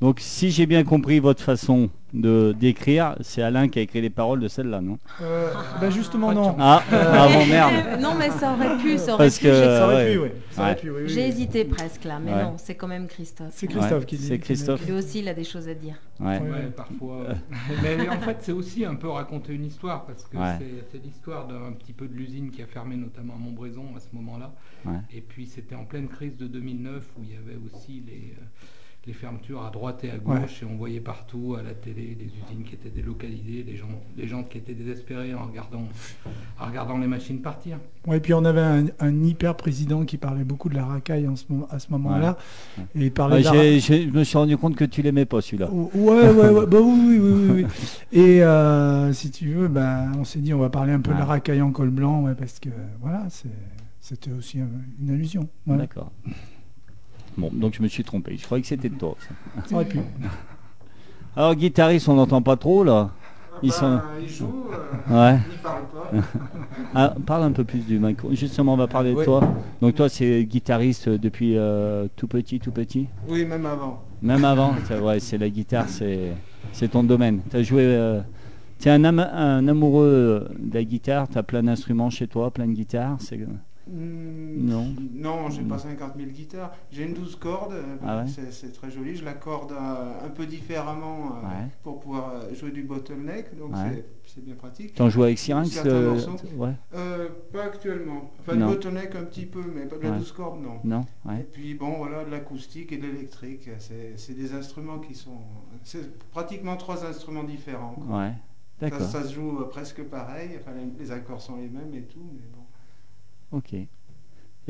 [0.00, 4.08] Donc, si j'ai bien compris votre façon de d'écrire, c'est Alain qui a écrit les
[4.10, 6.56] paroles de celle-là, non Euh, bah justement non.
[6.58, 7.72] Ah, ah bon, merde.
[8.00, 9.44] non, mais ça aurait pu, ça aurait Parce pu.
[9.46, 10.32] que, Ça aurait ouais.
[10.56, 10.76] Ouais.
[10.84, 11.28] oui, oui, J'ai oui.
[11.28, 12.42] hésité presque là, mais Ouais.
[12.44, 13.48] non, c'est quand même Christophe.
[13.52, 14.26] C'est Christophe Ouais, qui dit.
[14.26, 14.86] c'est Christophe.
[14.86, 15.96] Lui aussi, il a des choses à dire.
[16.20, 16.40] Ouais.
[16.76, 17.26] Parfois.
[17.82, 20.56] Mais en fait, c'est aussi un peu raconter une histoire, parce que Ouais.
[20.60, 24.00] c'est- c'est l'histoire d'un petit peu de l'usine qui a fermé, notamment à Montbrison à
[24.00, 24.52] ce moment-là.
[24.86, 24.98] Ouais.
[25.12, 28.44] Et puis, c'était en pleine crise de 2009 où il y avait aussi les, euh,
[29.06, 32.26] les fermetures à droite et à gauche, et on voyait partout à la télé des
[32.26, 35.84] usines qui étaient délocalisées, des gens, des gens qui étaient désespérés en regardant,
[36.60, 37.78] en regardant les machines partir.
[38.06, 41.26] Ouais, et puis on avait un, un hyper président qui parlait beaucoup de la racaille
[41.26, 42.36] en ce moment, à ce moment-là.
[42.94, 43.44] Et il parlait de
[43.80, 45.70] je me suis rendu compte que tu l'aimais pas celui-là.
[45.72, 47.66] Ouais, ouais, ouais, bah oui, oui, oui, oui, oui.
[48.12, 51.18] Et euh, si tu veux, ben, on s'est dit, on va parler un peu de
[51.18, 52.68] la racaille en col blanc, ouais, parce que
[53.00, 53.26] voilà,
[54.00, 54.68] c'était aussi un-
[55.00, 55.48] une allusion.
[55.64, 55.84] Voilà.
[55.84, 56.12] D'accord.
[57.38, 58.36] Bon, donc je me suis trompé.
[58.36, 59.14] Je croyais que c'était de toi.
[59.20, 59.28] ça.
[59.68, 60.00] Ça aurait pu.
[61.36, 63.10] Alors, guitariste, on n'entend pas trop là.
[63.62, 63.96] Ils sont.
[63.96, 64.66] Bah, il joue,
[65.10, 65.38] euh, Ouais.
[65.52, 66.10] il parle pas.
[66.94, 68.32] Ah, parle un peu plus du micro.
[68.34, 69.24] Justement, on va parler de Ouais.
[69.24, 69.40] toi.
[69.80, 73.06] Donc toi, c'est guitariste depuis euh, tout petit, tout petit?
[73.28, 74.02] Oui, même avant.
[74.22, 74.74] Même avant.
[74.86, 76.32] c'est vrai, c'est la guitare, c'est
[76.72, 77.40] c'est ton domaine.
[77.50, 77.82] T'as joué.
[77.84, 78.20] Euh,
[78.78, 81.26] T'es un, am- un amoureux de la guitare.
[81.28, 83.16] T'as plein d'instruments chez toi, plein de guitares.
[83.18, 83.36] C'est
[83.90, 84.94] Hmm, Non.
[85.14, 86.72] Non, j'ai pas 50 000 guitares.
[86.90, 89.16] J'ai une 12 cordes, euh, Ah ouais c'est très joli.
[89.16, 91.68] Je l'accorde euh, un peu différemment euh, Ouais.
[91.82, 94.04] pour pouvoir euh, jouer du bottleneck, donc Ouais.
[94.26, 94.94] c'est- bien pratique.
[94.94, 98.30] T'en joues avec Syrinx euh, pas actuellement.
[98.40, 100.18] Enfin, le bottleneck un petit peu, mais pas de la Ouais.
[100.18, 100.78] 12 cordes, non.
[100.84, 101.04] Non.
[101.34, 103.68] Et puis bon, voilà, de l'acoustique et de l'électrique.
[103.78, 105.38] C'est des instruments qui sont.
[105.82, 107.94] C'est pratiquement trois instruments différents.
[108.06, 108.18] quoi.
[108.18, 108.32] Ouais.
[109.00, 110.50] Ça, se joue presque pareil.
[110.60, 112.57] Enfin, les, les accords sont les mêmes et tout, mais bon.
[113.52, 113.74] Ok.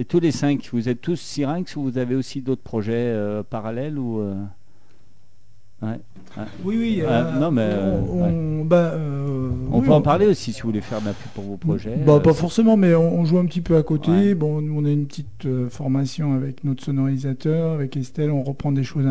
[0.00, 3.42] Et tous les cinq, vous êtes tous Syrinx ou vous avez aussi d'autres projets euh,
[3.42, 4.34] parallèles ou euh,
[5.82, 5.98] ouais.
[6.64, 7.02] Oui, oui.
[7.06, 10.68] Ah, euh, non, mais, on, on- bah, On oui, peut en parler aussi si vous
[10.68, 11.96] voulez faire de la pub pour vos projets.
[11.96, 14.10] Bah, pas forcément, mais on, joue un petit peu à côté.
[14.10, 14.34] Ouais.
[14.34, 18.30] Bon, nous, on a une petite formation avec notre sonorisateur, avec Estelle.
[18.30, 19.06] On reprend des choses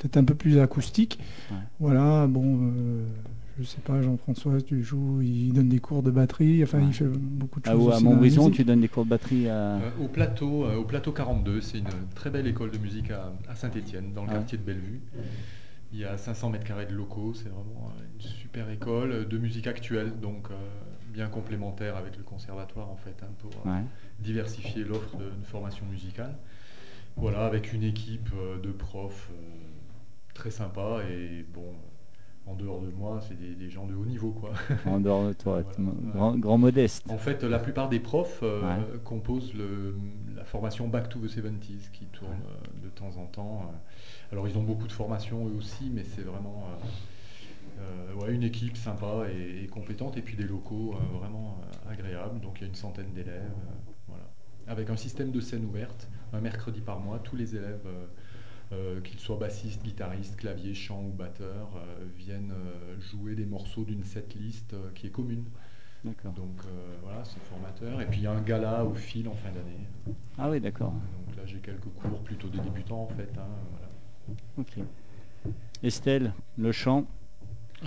[0.00, 1.18] peut-être un peu plus acoustiques.
[1.50, 1.56] Ouais.
[1.78, 3.04] Voilà, bon, euh,
[3.58, 6.62] je sais pas, Jean-François, tu joues, il donne des cours de batterie.
[6.64, 6.84] Enfin, Ouais.
[6.88, 7.82] il fait beaucoup de Ah, choses.
[7.84, 9.52] ou à aussi dans la Montbrison, tu donnes des cours de batterie à.
[9.76, 11.84] Euh, au plateau, euh, au plateau 42, c'est une
[12.14, 14.38] très belle école de musique à, Saint-Étienne, dans le Ah ouais.
[14.38, 15.00] quartier de Bellevue.
[15.92, 19.66] Il y a 500 mètres carrés de locaux, c'est vraiment une super école de musique
[19.66, 20.54] actuelle, donc euh,
[21.12, 23.82] bien complémentaire avec le conservatoire en fait, hein, pour euh, Ouais.
[24.20, 26.36] diversifier l'offre de, de formation musicale.
[27.16, 29.34] Voilà, avec une équipe euh, de profs euh,
[30.40, 31.74] très sympa et bon,
[32.46, 34.52] en dehors de moi, c'est des, des gens de haut niveau quoi.
[34.86, 35.90] En dehors de toi, Voilà.
[36.14, 37.04] grand, grand modeste.
[37.10, 38.98] En fait, la plupart des profs euh, Ouais.
[39.04, 39.94] composent le-
[40.34, 43.68] la formation Back to the 70s qui tourne euh, de temps en temps.
[43.68, 44.32] euh.
[44.32, 46.64] Alors, ils ont beaucoup de formations eux aussi, mais c'est vraiment
[47.80, 52.40] euh, ouais, une équipe sympa et, et compétente, et puis des locaux euh, vraiment agréables.
[52.40, 53.52] Donc, il y a une centaine d'élèves,
[54.08, 54.24] voilà.
[54.66, 57.18] avec un système de scène ouverte, un mercredi par mois.
[57.18, 57.86] Tous les élèves,
[58.72, 63.84] euh, qu'ils soient bassistes, guitaristes, clavier, chant ou batteurs, euh, viennent euh, jouer des morceaux
[63.84, 65.44] d'une setlist euh, qui est commune.
[66.04, 66.32] D'accord.
[66.32, 68.00] Donc euh, voilà, c'est formateur.
[68.00, 70.16] Et puis il y a un gala au fil en fin d'année.
[70.38, 70.92] Ah oui, d'accord.
[71.26, 73.30] Donc là j'ai quelques cours plutôt de débutants en fait.
[73.36, 74.38] hein, voilà.
[74.58, 74.78] Ok.
[75.82, 77.06] Estelle, le chant.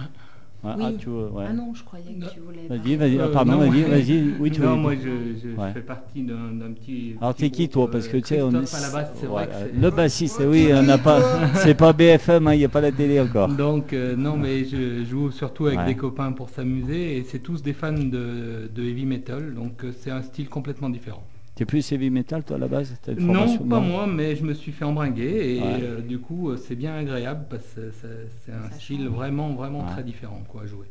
[0.65, 0.83] Ah, Oui.
[0.87, 1.45] ah, tu veux- ouais.
[1.49, 2.67] Ah non, je croyais que tu voulais.
[2.69, 3.19] Vas-y, vas-y.
[3.19, 4.33] Ah, Euh, pardon, vas-y, vas-y.
[4.39, 5.01] Oui, tu non, veux- moi je,
[5.43, 5.73] je Ouais.
[5.73, 7.15] fais partie d'un petit.
[7.19, 7.91] Alors t'es qui toi?
[7.91, 10.97] Parce que euh, tu sais, on c'est vrai que c'est- le bassiste, oui, on n'a
[10.97, 11.19] pas.
[11.55, 13.49] C'est pas BFM, hein, il n'y a pas la télé encore.
[13.49, 15.85] Donc euh, non, mais je joue surtout avec Ouais.
[15.87, 19.91] des copains pour s'amuser et c'est tous des fans de, de heavy metal, donc euh,
[19.99, 21.23] c'est un style complètement différent.
[21.55, 24.53] T'es plus heavy metal toi à la base une Non, pas moi, mais je me
[24.55, 25.79] suis fait embringuer et Ouais.
[25.83, 29.07] euh, du coup euh, c'est bien agréable parce que c'est un Ça style change.
[29.09, 29.91] vraiment vraiment Ouais.
[29.91, 30.87] très différent quoi à jouer.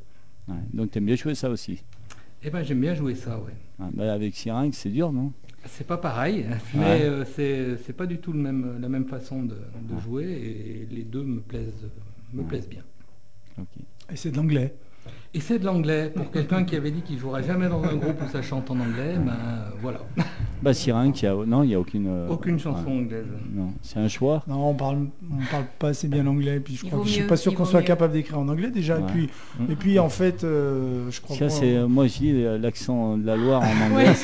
[0.48, 1.82] Ouais, Donc t'aimes bien jouer ça aussi.
[2.44, 3.54] Et ben j'aime bien jouer ça, ouais.
[3.80, 5.32] Ouais, bah, avec Syrinx, c'est dur, non?
[5.66, 7.02] C'est pas pareil, mais Ouais.
[7.02, 10.00] euh, c'est c'est pas du tout le même, la même façon de, de Ouais.
[10.00, 11.86] jouer et les deux me plaisent,
[12.32, 12.48] me Ouais.
[12.48, 12.82] plaisent bien.
[14.12, 14.74] Et c'est de l'anglais.
[15.34, 16.10] Et c'est de l'anglais.
[16.14, 18.78] Pour quelqu'un qui avait dit qu'il jouerait jamais dans un groupe où ça chante en
[18.78, 20.00] anglais, ben voilà.
[20.62, 21.34] Bah Syrinx, il y a...
[21.46, 22.06] non, il n'y a aucune.
[22.08, 22.92] euh, Aucune chanson ouais.
[23.00, 23.26] anglaise.
[23.54, 24.42] Non, c'est un choix.
[24.46, 27.22] Non, on parle, on parle pas assez bien l'anglais, puis je crois que je suis
[27.26, 27.86] pas sûr qu'on soit mieux.
[27.86, 28.96] capable d'écrire en anglais déjà.
[28.96, 29.02] Ouais.
[29.02, 29.72] Et puis, Mm.
[29.72, 33.16] et puis en fait, euh, je crois Ça, c'est, euh, moi, je dis euh, l'accent
[33.18, 34.08] de la Loire en anglais.
[34.10, 34.14] Ouais,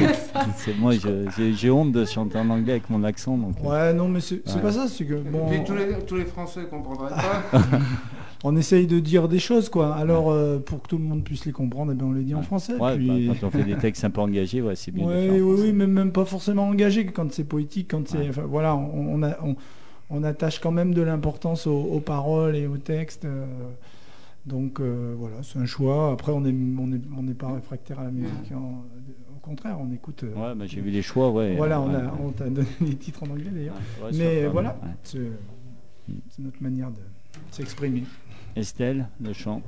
[0.56, 0.92] c'est, moi,
[1.36, 3.36] j'ai, j'ai honte de chanter en anglais avec mon accent.
[3.36, 6.24] Donc, Ouais, non, mais c'est pas ça, c'est que bon, Puis tous les, tous les
[6.24, 7.58] Français comprendraient pas.
[8.44, 9.94] on essaye de dire des choses, quoi.
[9.96, 12.34] Alors, euh, pour que tout le monde puisse les comprendre, eh ben, on les dit
[12.34, 12.74] en français.
[12.76, 15.10] ouais, puis- bah, quand on fait des textes un peu engagés, ouais, c'est bien de
[15.10, 18.18] Ouais, faire en oui, oui, mais même pas forcément engagé quand c'est poétique, quand c'est,
[18.18, 18.28] Ouais.
[18.30, 19.56] enfin, voilà, on, on a- on-
[20.10, 23.24] on attache quand même de l'importance aux, aux paroles et aux textes.
[23.24, 23.44] euh,
[24.46, 26.12] donc euh, voilà, c'est un choix.
[26.12, 28.52] Après, on est, on est, on n'est pas réfractaire à la musique.
[28.54, 28.84] en-
[29.36, 30.24] au contraire, on écoute.
[30.24, 31.56] euh, Ouais, bah, j'ai vu les choix, ouais.
[31.56, 32.10] voilà, on, ouais, a, ouais.
[32.22, 33.74] on t'a donné des titres en anglais d'ailleurs.
[34.00, 34.88] Ouais, ouais, ça mais voilà, ouais.
[35.02, 35.30] c'est,
[36.30, 37.00] c'est notre manière de
[37.50, 38.04] s'exprimer.
[38.56, 39.62] Estelle, le chant.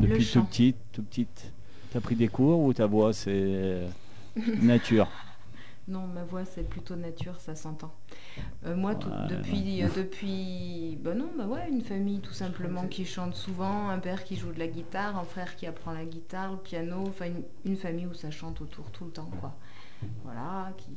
[0.00, 0.40] Le Depuis chant.
[0.42, 1.52] tout petite, tout petite.
[1.92, 3.82] T'as pris des cours ou ta voix, c'est
[4.62, 5.08] nature?
[5.86, 7.92] Non, ma voix c'est plutôt nature, ça s'entend.
[8.64, 13.04] Euh, moi, tout- depuis, euh, depuis, bah non, bah ouais, une famille tout simplement qui
[13.04, 16.52] chante souvent, un père qui joue de la guitare, un frère qui apprend la guitare,
[16.52, 19.54] le piano, enfin une, une famille où ça chante autour tout le temps, quoi.
[20.24, 20.88] Voilà, qui,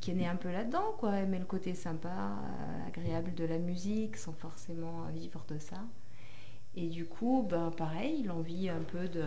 [0.00, 3.58] qui est né un peu là-dedans, quoi, aimer le côté sympa, euh, agréable de la
[3.58, 5.78] musique, sans forcément vivre de ça.
[6.76, 9.24] Et du coup, ben pareil, l'envie un peu de,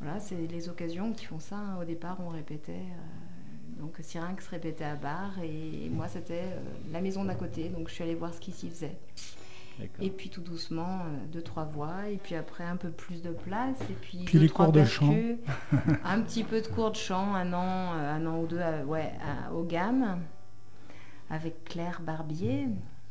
[0.00, 1.56] voilà, c'est les occasions qui font ça.
[1.56, 1.78] hein.
[1.80, 2.72] Au départ, on répétait.
[2.72, 3.37] euh,
[3.78, 6.60] donc Syrinx répétait à Bar et moi c'était euh,
[6.92, 8.96] la maison d'à côté, donc je suis allée voir ce qui s'y faisait.
[10.00, 13.30] Et puis tout doucement, euh, deux, trois voix, et puis après un peu plus de
[13.30, 15.36] place, et puis, Puis deux, les trois cours de percus,
[16.04, 19.12] un petit peu de cours de chant, un an, euh, un an ou deux ouais,
[19.22, 20.20] à- au GAM,
[21.30, 22.66] avec Claire Barbier,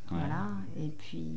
[0.10, 1.28] voilà, et puis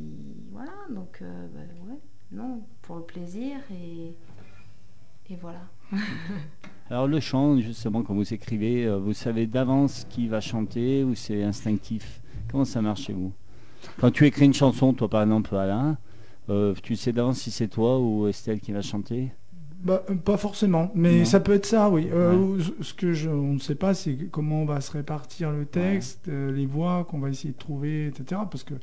[0.51, 1.99] voilà, donc euh, bah, ouais,
[2.33, 4.15] non, pour le plaisir, et,
[5.31, 5.61] et voilà.
[6.89, 11.15] Alors le chant, justement, quand vous écrivez, euh, vous savez d'avance qui va chanter ou
[11.15, 12.21] c'est instinctif?
[12.49, 13.31] Comment ça marche chez vous?
[13.99, 15.97] Quand tu écris une chanson, toi par exemple Alain,
[16.49, 19.31] euh, tu sais d'avance si c'est toi ou Estelle qui va chanter?
[19.83, 21.25] Bah, euh, pas forcément, mais Non.
[21.25, 22.07] ça peut être ça, oui.
[22.11, 22.63] Euh, Ouais.
[22.81, 26.27] Ce que je, on ne sait pas, c'est comment on va se répartir le texte,
[26.27, 28.41] euh, les voix qu'on va essayer de trouver, etc.
[28.51, 28.75] Parce que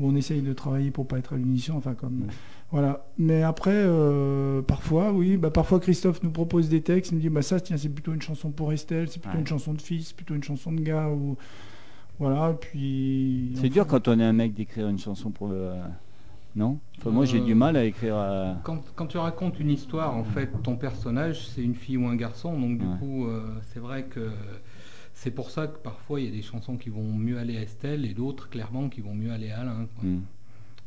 [0.00, 2.34] on essaye de travailler pour pas être à l'unisson, enfin comme Ouais.
[2.70, 3.04] voilà.
[3.18, 7.28] Mais après, euh, parfois, oui, bah parfois Christophe nous propose des textes, il me dit
[7.28, 9.40] bah ça, tiens, c'est plutôt une chanson pour Estelle, c'est plutôt Ouais.
[9.42, 11.36] une chanson de fils, plutôt une chanson de gars ou
[12.18, 12.54] voilà.
[12.60, 15.70] Puis C'est dur quand on est un mec d'écrire une chanson pour le...
[16.54, 16.78] Non?
[16.98, 18.14] Enfin, Moi j'ai Euh, du mal à écrire...
[18.16, 22.06] euh, Quand, quand tu racontes une histoire, en fait, ton personnage, c'est une fille ou
[22.06, 22.52] un garçon.
[22.58, 22.98] Donc, du Ouais.
[22.98, 24.30] coup, euh, c'est vrai que
[25.22, 27.62] c'est pour ça que parfois, il y a des chansons qui vont mieux aller à
[27.62, 29.86] Estelle et d'autres, clairement, qui vont mieux aller à Alain.
[29.94, 30.08] quoi.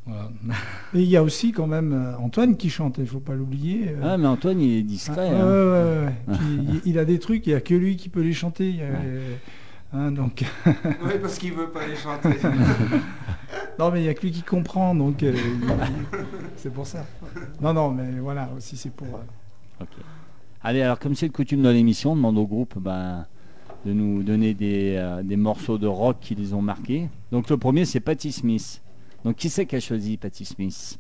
[0.06, 0.30] Voilà.
[0.94, 3.90] Et il y a aussi quand même euh, Antoine qui chante, il faut pas l'oublier.
[3.90, 5.30] euh, Ah mais Antoine il est Ah, discret.
[5.32, 5.46] ouais, hein.
[5.48, 6.38] ouais, ouais, ouais.
[6.38, 8.70] Puis, il, il a des trucs, il n'y a que lui qui peut les chanter.
[8.70, 9.40] il y a- Ouais.
[9.94, 10.44] hein, donc...
[10.66, 12.30] Oui, parce qu'il veut pas les chanter.
[13.80, 15.34] non, mais il n'y a que lui qui comprend, donc euh,
[16.56, 17.06] c'est pour ça.
[17.62, 19.08] Non, non, mais voilà, aussi c'est pour.
[19.08, 19.90] euh, Ok.
[20.64, 23.26] Allez, alors comme c'est de coutume dans l'émission, on demande au groupe ben,
[23.86, 27.08] de nous donner des, euh, des morceaux de rock qui les ont marqués.
[27.32, 28.82] Donc le premier c'est Patti Smith.
[29.24, 31.00] Donc qui c'est qui a choisi Patti Smith?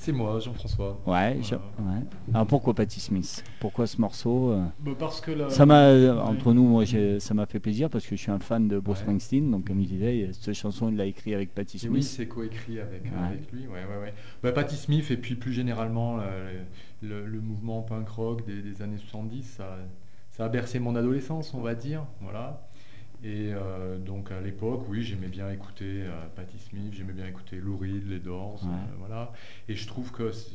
[0.00, 0.96] C'est moi, Jean-François.
[1.06, 1.98] Ouais, je- Voilà.
[1.98, 2.04] ouais.
[2.32, 3.42] Alors pourquoi Patti Smith?
[3.58, 4.64] Pourquoi ce morceau euh?
[4.78, 6.20] Bah, parce que là, Ça m'a, euh, ouais.
[6.20, 6.84] entre nous, moi,
[7.18, 9.02] ça m'a fait plaisir parce que je suis un fan de Bruce Ouais.
[9.02, 9.50] Springsteen.
[9.50, 11.92] Donc, comme il disait, cette chanson, il l'a écrit avec Patti Et Smith.
[11.94, 13.66] oui, c'est coécrit avec, avec lui.
[13.66, 14.14] Ouais, ouais, ouais.
[14.40, 16.18] Bah, Patti Smith et puis plus généralement
[17.02, 19.78] le, le mouvement punk rock des, des années 70, ça,
[20.38, 22.06] ça a bercé mon adolescence, on va dire.
[22.22, 22.64] Voilà.
[23.24, 27.56] Et euh, donc à l'époque, oui, j'aimais bien écouter euh, Patti Smith, j'aimais bien écouter
[27.56, 28.70] Lou Reed, les Doors, Ouais.
[28.70, 29.32] euh, voilà.
[29.68, 30.50] Et je trouve que ce,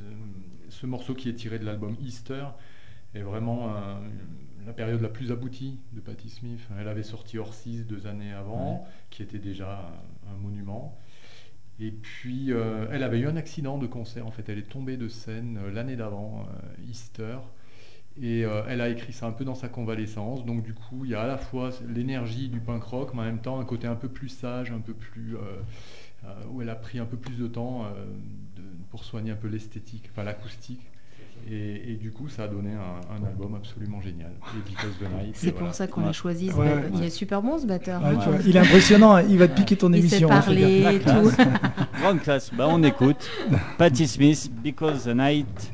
[0.70, 2.46] ce morceau qui est tiré de l'album Easter
[3.14, 3.96] est vraiment euh,
[4.66, 6.62] la période la plus aboutie de Patti Smith.
[6.80, 9.92] Elle avait sorti Orsis deux années avant, qui était déjà
[10.26, 10.98] un, un monument.
[11.82, 12.52] Et puis,
[12.92, 14.26] elle avait eu un accident de concert.
[14.26, 16.46] En fait, elle est tombée de scène l'année d'avant,
[16.88, 17.40] Easter.
[18.22, 20.46] Et euh, elle a écrit ça un peu dans sa convalescence.
[20.46, 23.26] Donc, du coup, il y a à la fois l'énergie du punk rock, mais en
[23.26, 25.36] même temps un côté un peu plus sage, un peu plus.
[25.36, 25.40] euh,
[26.26, 28.06] euh, où elle a pris un peu plus de temps euh,
[28.56, 30.80] de- pour soigner un peu l'esthétique, enfin l'acoustique.
[31.52, 34.32] Et, et du coup, ça a donné un, un album absolument génial.
[34.56, 35.36] Et Because the Night.
[35.36, 35.74] C'est pour voilà.
[35.74, 36.08] ça qu'on Ouais.
[36.08, 36.48] l'a choisi.
[36.50, 36.84] ce Ouais, ouais.
[36.94, 38.02] Il est super bon ce batteur.
[38.02, 38.38] ouais, hein.
[38.46, 40.32] il est impressionnant, il va te piquer ton Il sait émission.
[40.32, 41.32] hein, parler tout.
[42.00, 42.52] Grande classe.
[42.54, 43.30] Bah, on écoute.
[43.78, 45.74] Patti Smith, Because the Night.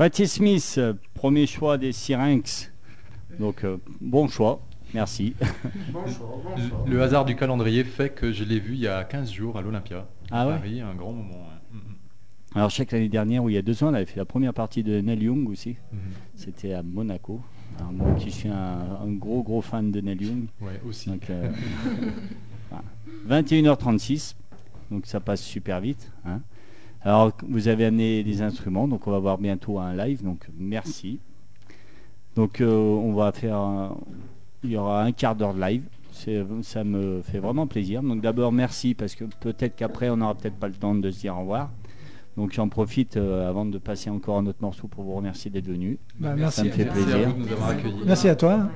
[0.00, 2.72] Patti Smith, euh, premier choix des Syrinx.
[3.38, 4.62] Donc euh, bon choix,
[4.94, 5.34] merci.
[5.92, 6.84] Bon choix, bon Le- choix.
[6.86, 9.60] Le hasard du calendrier fait que je l'ai vu il y a 15 jours à
[9.60, 10.06] l'Olympia.
[10.30, 11.44] Ah ouais Paris, un grand moment.
[11.70, 11.80] Mm, mm.
[12.54, 14.16] Alors je sais que l'année dernière, ou il y a deux ans, on avait fait
[14.16, 15.76] la première partie de Neil Young aussi.
[15.92, 15.98] Mhm.
[16.34, 17.42] C'était à Monaco.
[17.78, 18.54] Alors moi qui suis un,
[19.04, 20.46] un gros gros fan de Neil Young.
[20.62, 21.10] Ouais, aussi.
[21.10, 21.50] Donc, euh,
[22.70, 23.42] voilà.
[23.42, 24.34] 21h36,
[24.90, 26.10] donc ça passe super vite.
[26.24, 26.40] hein.
[27.02, 31.18] Alors vous avez amené des instruments, donc on va voir bientôt un live, donc merci.
[32.36, 33.96] Donc euh, on va faire, un-
[34.62, 35.82] il y aura un quart d'heure de live.
[36.62, 38.02] Ça me fait vraiment plaisir.
[38.02, 41.20] Donc d'abord merci parce que peut-être qu'après on n'aura peut-être pas le temps de se
[41.20, 41.70] dire au revoir.
[42.36, 45.66] Donc j'en profite euh, avant de passer encore un autre morceau pour vous remercier d'être
[45.66, 45.98] venu.
[46.18, 46.64] Bah, Ça merci.
[46.64, 47.28] me fait Merci à plaisir.
[47.30, 47.94] vous de nous avoir accueillis.
[48.04, 48.68] Merci à toi.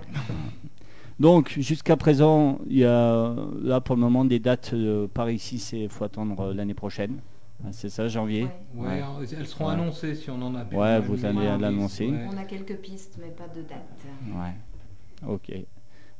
[1.20, 5.58] Donc jusqu'à présent, il y a là pour le moment des dates euh, par ici,
[5.58, 7.18] c'est faut attendre euh, l'année prochaine.
[7.66, 8.46] Ah, C'est ça, janvier.
[8.74, 8.86] Ouais.
[8.86, 9.02] Ouais,
[9.38, 9.72] elles seront Ouais.
[9.72, 12.06] annoncées si on en a Ouais, vous allez l'annoncer.
[12.08, 12.26] ouais.
[12.32, 13.88] On a quelques pistes, mais pas de date.
[14.34, 15.28] Ouais.
[15.28, 15.52] Ok.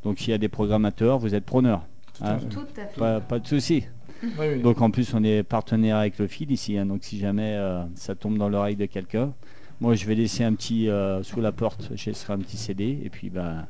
[0.03, 1.83] Donc s'il y a des programmateurs, vous êtes preneurs.
[2.23, 2.39] hein.
[2.51, 2.99] Tout à fait.
[2.99, 3.85] Pas, pas de souci.
[4.23, 4.63] Oui, oui.
[4.63, 6.79] Donc en plus, on est partenaire avec le fil ici.
[6.79, 6.87] hein.
[6.87, 9.33] donc si jamais euh, ça tombe dans l'oreille de quelqu'un,
[9.81, 11.91] moi je vais laisser un petit euh, sous la porte.
[11.95, 13.67] Je laisserai un petit CD et puis ben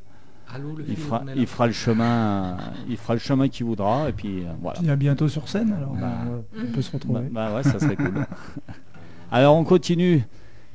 [0.54, 2.56] Allô, le il fera, il le chemin,
[2.88, 4.78] il fera le chemin qu'il voudra et puis euh, voilà.
[4.80, 6.26] Puis à bientôt sur scène, alors bah, Ah.
[6.28, 7.28] euh, on peut se Bah, retrouver.
[7.30, 8.24] bah ouais, ça serait cool.
[9.32, 10.22] Alors on continue.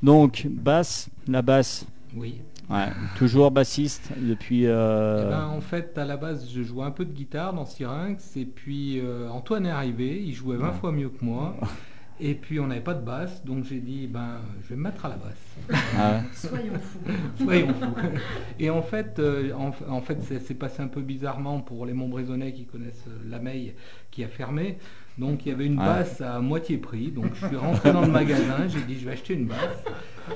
[0.03, 1.85] Donc basse, la basse.
[2.15, 2.41] Oui.
[2.69, 4.67] Ouais, toujours bassiste depuis.
[4.67, 7.65] euh, Eh ben, en fait, à la base, je jouais un peu de guitare dans
[7.65, 10.73] Syrinx, et puis euh, Antoine est arrivé, il jouait 20 Ouais.
[10.75, 11.55] fois mieux que moi,
[12.19, 15.05] et puis on n'avait pas de basse, donc j'ai dit, ben, je vais me mettre
[15.05, 15.79] à la basse.
[15.97, 16.21] ah ouais.
[16.33, 17.43] Soyons fous.
[17.43, 17.95] Soyons fous.
[18.59, 21.93] Et en fait, euh, en, en fait, c'est c'est passé un peu bizarrement pour les
[21.93, 23.73] Montbrésonnais qui connaissent euh, la Meille
[24.11, 24.77] qui a fermé.
[25.17, 25.85] Donc il y avait une Ouais.
[25.85, 27.11] basse à moitié prix.
[27.11, 29.83] Donc je suis rentré dans le magasin, j'ai dit je vais acheter une basse.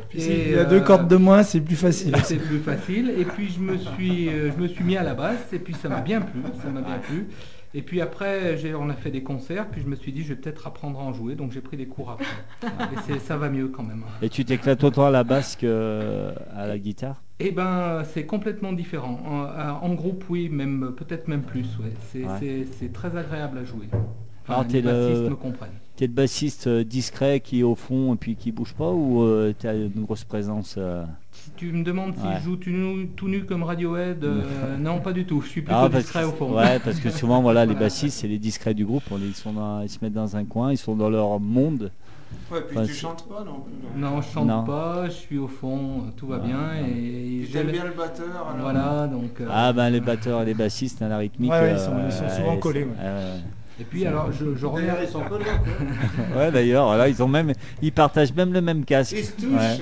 [0.10, 2.14] Puis Et, s'il y a euh, deux cordes de moins, c'est plus facile.
[2.24, 3.14] c'est plus facile.
[3.18, 5.74] Et puis je me suis, euh, je me suis mis à la basse et puis
[5.74, 7.28] ça m'a bien plu, ça m'a bien plu.
[7.76, 10.30] Et puis après, j'ai- on a fait des concerts, puis je me suis dit, je
[10.30, 12.26] vais peut-être apprendre à en jouer, donc j'ai pris des cours après.
[13.16, 14.04] Et ça va mieux quand même.
[14.22, 15.68] Et tu t'éclates autant à la basse qu'à
[16.68, 17.22] la guitare?
[17.40, 19.20] Eh ben, c'est complètement différent.
[19.26, 21.66] En, en groupe, oui, même peut-être même plus.
[21.80, 21.92] Ouais.
[22.12, 22.90] C'est Ouais.
[22.94, 23.88] très agréable à jouer.
[24.48, 25.72] Alors, Enfin, les le- bassistes me comprennent.
[25.96, 29.22] T'es le bassiste euh, discret qui est au fond et puis qui bouge pas ou
[29.24, 31.04] euh, t'as une grosse présence euh
[31.44, 32.36] Si tu me demandes si Ouais.
[32.40, 34.42] je joue tout nu, tout nu comme Radiohead, euh,
[34.80, 35.42] non, pas du tout.
[35.42, 36.56] Je suis plutôt Ah, parce discret que- au fond.
[36.56, 39.04] Ouais, parce que souvent, voilà, les bassistes, c'est les discrets du groupe.
[39.12, 41.92] On- Ils, sont dans- ils se mettent dans un coin, ils sont dans leur monde.
[42.52, 44.00] Ouais, puis Enfin, tu chantes pas non plus.
[44.02, 44.64] Non, je chante Non.
[44.64, 46.74] pas, je suis au fond, tout va bien.
[46.88, 49.42] Et Tu j'ai aimes le- bien le batteur alors Voilà, donc.
[49.42, 51.52] euh, Ah ben les batteurs et les bassistes la rythmique.
[51.52, 52.90] Ouais, ouais, ils euh, sont- ils sont souvent collés, ouais.
[53.78, 55.04] Ouais, Et puis alors, je, je remercie.
[55.06, 55.38] ils sont quoi.
[55.38, 55.44] ouais.
[56.38, 59.16] Ouais, d'ailleurs, là ils ont même, ils partagent même le même casque.
[59.18, 59.52] Ils se touchent.
[59.52, 59.80] Ouais.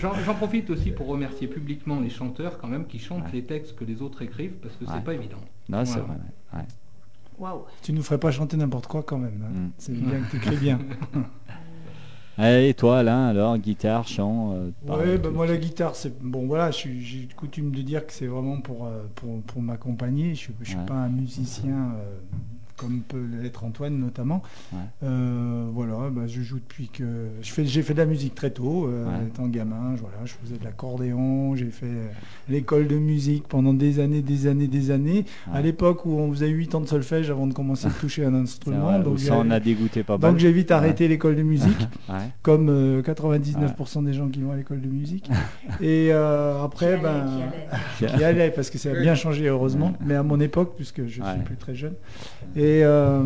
[0.00, 3.30] J'en profite aussi pour remercier publiquement les chanteurs quand même qui chantent Ouais.
[3.34, 4.90] les textes que les autres écrivent parce que Ouais.
[4.94, 5.38] c'est pas évident.
[5.68, 6.06] Non, c'est Voilà.
[6.06, 6.16] vrai.
[6.54, 6.58] ouais.
[6.60, 6.66] Ouais.
[7.38, 7.64] Waouh.
[7.82, 9.42] Tu nous ferais pas chanter n'importe quoi quand même.
[9.44, 9.50] hein.
[9.52, 9.70] Mm.
[9.78, 10.78] C'est bien que tu écris bien.
[12.38, 16.70] Et toi, Alain, alors, guitare, chant euh, Ouais, bah, moi la guitare, c'est bon voilà,
[16.72, 20.34] j'ai coutume de dire que c'est vraiment pour, euh, pour, pour m'accompagner.
[20.34, 20.84] Je je suis Ouais.
[20.86, 22.18] pas un musicien euh,
[22.84, 24.42] comme peut l'être Antoine notamment.
[24.72, 24.78] Ouais.
[25.04, 27.04] Euh, voilà, bah, je joue depuis que
[27.42, 29.26] je fais, j'ai fait de la musique très tôt, euh, Ouais.
[29.26, 29.94] étant gamin.
[29.96, 32.08] Je, voilà, je faisais de l'accordéon, j'ai fait euh,
[32.48, 35.24] l'école de musique pendant des années, des années, des années.
[35.48, 35.58] Ouais.
[35.58, 38.34] À l'époque où on faisait 8 ans de solfège avant de commencer à toucher un
[38.44, 40.30] instrument, vrai, donc ça en j'ai- a dégoûté pas mal.
[40.32, 42.16] donc j'ai vite arrêté l'école de musique Ouais.
[42.42, 45.28] comme euh, 99% des gens qui vont à l'école de musique.
[45.80, 47.66] Et euh, après, Qui ben, allait,
[47.98, 48.16] qui allait.
[48.18, 51.22] qui allait, parce que ça a bien changé heureusement, mais à mon époque, puisque je
[51.22, 51.32] Ouais.
[51.32, 51.94] suis plus très jeune.
[52.56, 53.22] Et euh,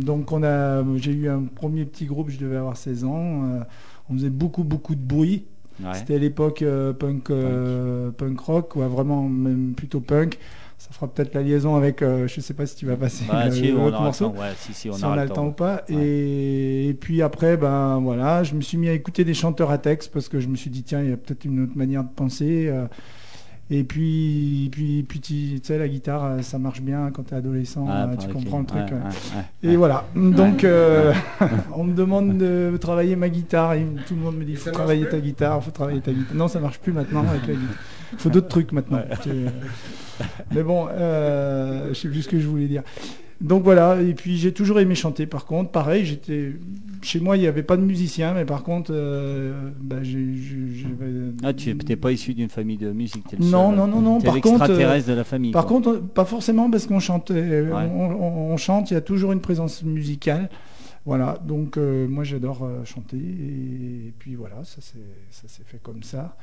[0.00, 3.44] donc on a, j'ai eu un premier petit groupe, je devais avoir 16 ans.
[3.44, 3.60] euh,
[4.10, 5.44] on faisait beaucoup beaucoup de bruit.
[5.82, 5.94] Ouais.
[5.94, 10.38] C'était l'époque euh, punk, euh, punk rock, ou vraiment même plutôt punk.
[10.76, 13.46] Ça fera peut-être la liaison avec, euh, je sais pas si tu vas passer Bah,
[13.46, 14.34] le- si, l'autre on aura le morceau temps.
[14.40, 15.84] Ouais, si, si, on si aura on a le temps ou pas.
[15.88, 19.78] Et, et puis après, ben voilà, je me suis mis à écouter des chanteurs à
[19.78, 22.02] texte parce que je me suis dit tiens, il y a peut-être une autre manière
[22.02, 22.72] de penser.
[23.72, 27.36] Et puis, puis, puis tu sais, la guitare, euh, ça marche bien quand tu es
[27.36, 28.80] adolescent, Ah, euh, tu comprends le truc.
[28.82, 28.98] Ouais, ouais.
[29.02, 29.76] ouais, Et ouais.
[29.76, 30.06] voilà.
[30.16, 31.12] Donc, euh,
[31.76, 33.74] on me demande de travailler ma guitare.
[33.74, 36.34] Et tout le monde me dit faut travailler ta guitare, faut travailler ta guitare.
[36.34, 37.76] Non, ça marche plus maintenant avec la guitare.
[38.12, 39.02] Il faut d'autres trucs maintenant.
[40.52, 42.82] Mais bon, euh, je sais plus ce que je voulais dire.
[43.40, 45.70] Donc voilà, et puis j'ai toujours aimé chanter par contre.
[45.70, 46.52] Pareil, j'étais
[47.00, 50.74] chez moi, il n'y avait pas de musicien, mais par contre, euh, bah, j'ai- j'ai-
[50.74, 53.78] j'avais- Ah, tu n'es pas issu d'une famille de musique, t'es le Non, seul.
[53.78, 54.18] non, non, non.
[54.18, 55.52] T'es Par contre, de la famille.
[55.52, 55.76] par quoi.
[55.80, 59.32] contre, pas forcément parce qu'on chante, euh, on, on- on chante, il y a toujours
[59.32, 60.50] une présence musicale.
[61.06, 64.98] Voilà, donc euh, moi j'adore euh, chanter et, puis voilà, ça s'est
[65.30, 66.36] ça s'est fait comme ça.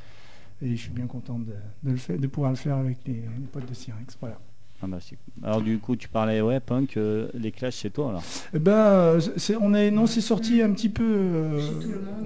[0.63, 3.13] Et je suis bien content de, de le faire, de pouvoir le faire avec les,
[3.13, 4.17] les potes de Syrinx.
[4.19, 4.39] Voilà.
[4.81, 5.17] Ah bah, cool.
[5.43, 8.23] Alors du coup, tu parlais ouais punk, euh, les Clash, c'est toi alors?
[8.53, 11.03] Eh ben, euh, c'est, on est, non, c'est sorti un petit peu.
[11.03, 11.67] euh, Chez.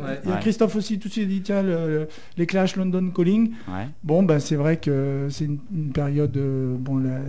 [0.04, 0.20] Ouais.
[0.26, 0.38] il y a.
[0.38, 3.52] Christophe aussi tout de suite dit tiens le- le- les Clash London Calling.
[3.70, 3.88] Ouais.
[4.04, 6.36] Bon, ben, c'est vrai que c'est une, une période.
[6.36, 7.20] euh, bon, la,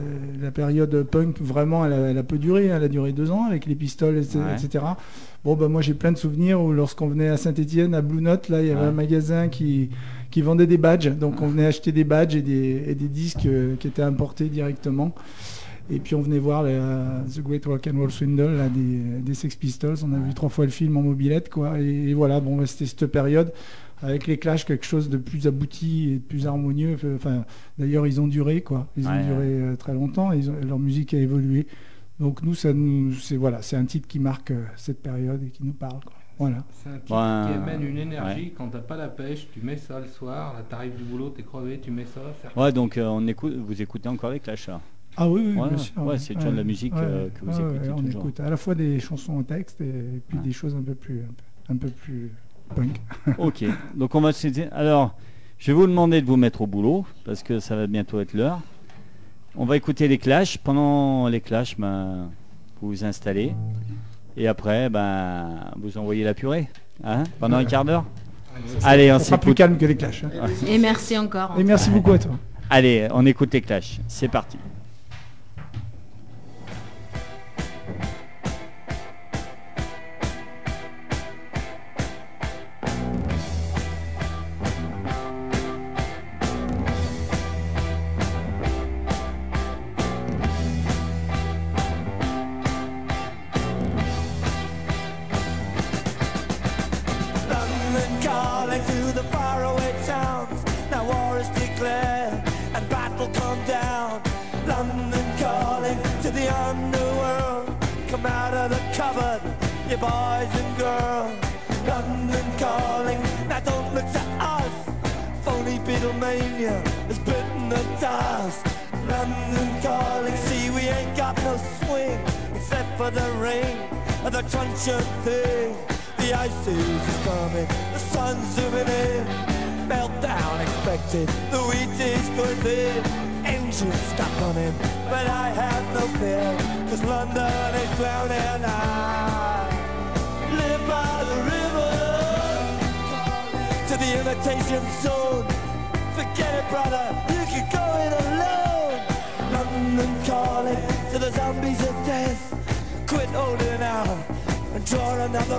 [0.40, 2.72] la période punk, vraiment, elle a, elle a peu duré.
[2.72, 4.38] hein, Elle a duré deux ans avec les pistoles, etc.
[4.40, 4.54] Ouais.
[4.64, 4.84] etc.
[5.44, 8.48] Bon, ben, moi, j'ai plein de souvenirs où, lorsqu'on venait à Saint-Etienne, à Blue Note,
[8.48, 8.86] là, il y avait Ouais.
[8.88, 9.90] un magasin qui,
[10.32, 11.10] qui vendait des badges.
[11.16, 14.48] Donc, on venait acheter des badges et des, et des disques euh, qui étaient importés
[14.48, 15.14] directement.
[15.90, 19.34] Et puis, on venait voir la- The Great Rock and Roll Swindle là, des, des
[19.34, 19.96] Sex Pistols.
[20.04, 21.78] On a vu trois fois le film en mobilette, quoi.
[21.80, 23.52] Et, et voilà, bon, c'était cette période
[24.02, 26.96] avec les Clash quelque chose de plus abouti et de plus harmonieux.
[27.14, 27.44] Enfin,
[27.78, 28.88] d'ailleurs, ils ont duré, quoi.
[28.96, 30.32] Ils ont duré euh, très longtemps.
[30.32, 31.66] Ils ont- leur musique a évolué.
[32.20, 35.50] Donc nous, ça nous, c'est voilà, c'est un titre qui marque euh, cette période et
[35.50, 36.00] qui nous parle.
[36.04, 36.14] quoi.
[36.38, 36.64] Voilà.
[36.72, 39.76] C'est un titre Ben, qui amène une énergie quand t'as pas la pêche, tu mets
[39.76, 42.20] ça le soir, là t'arrives du boulot, t'es crevé, tu mets ça.
[42.60, 44.80] Ouais, donc euh, on écoute, vous écoutez encore les Clash alors.
[45.16, 46.02] Ah oui, oui, Ouais, bien sûr.
[46.02, 48.22] ouais, c'est toujours de la musique, euh, que vous écoutez on toujours.
[48.22, 51.20] écoute à la fois des chansons en texte et, puis des choses un peu plus,
[51.20, 52.32] un peu, un peu plus
[52.74, 53.00] punk.
[53.38, 53.64] ok,
[53.94, 55.14] donc on va se dire- Alors,
[55.58, 58.32] je vais vous demander de vous mettre au boulot parce que ça va bientôt être
[58.32, 58.60] l'heure.
[59.54, 60.56] On va écouter les Clash.
[60.56, 62.30] Pendant les Clash, ben,
[62.80, 63.54] vous vous installez
[64.36, 66.68] et après, ben, vous envoyez la purée.
[67.04, 68.04] Hein, pendant un quart d'heure.
[68.84, 70.24] Allez, on Ça sera plus calme que les Clash.
[70.24, 70.46] hein.
[70.66, 71.54] Et merci encore.
[71.58, 72.32] Et merci beaucoup à toi.
[72.70, 73.98] Allez, on écoute les Clash.
[74.08, 74.58] C'est parti.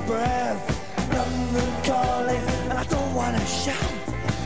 [0.06, 0.62] Breath.
[1.14, 3.93] London calling, and I don't wanna shout.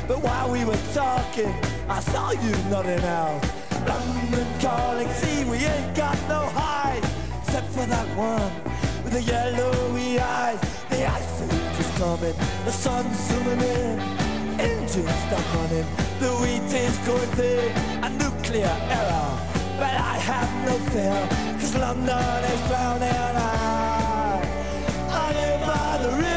[0.08, 1.54] But while we were talking,
[1.90, 3.42] I saw you nodding out.
[3.88, 7.04] London calling, see we ain't got no hide,
[7.42, 8.52] except for that one
[9.04, 10.60] with the yellowy eyes.
[10.90, 11.42] The ice
[11.80, 12.36] is coming,
[12.66, 14.00] the sun's zooming in,
[14.60, 15.88] engines stop running,
[16.20, 17.72] the wheat is going big,
[18.04, 19.32] a nuclear error.
[19.80, 21.20] But I have no fear,
[21.60, 23.28] cause London is drowning.
[23.38, 23.97] By
[26.10, 26.37] the river.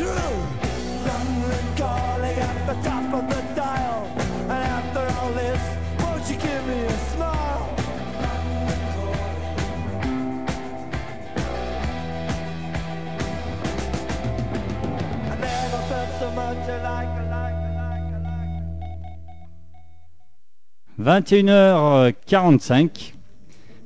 [0.00, 0.64] Of it was true.
[1.06, 4.08] London calling at the top of the dial.
[4.42, 5.60] And after all this,
[6.00, 7.74] won't you give me a smile?
[15.30, 18.12] I never felt so much alike, alike, alike,
[20.98, 21.26] alike.
[21.26, 23.12] 21h45.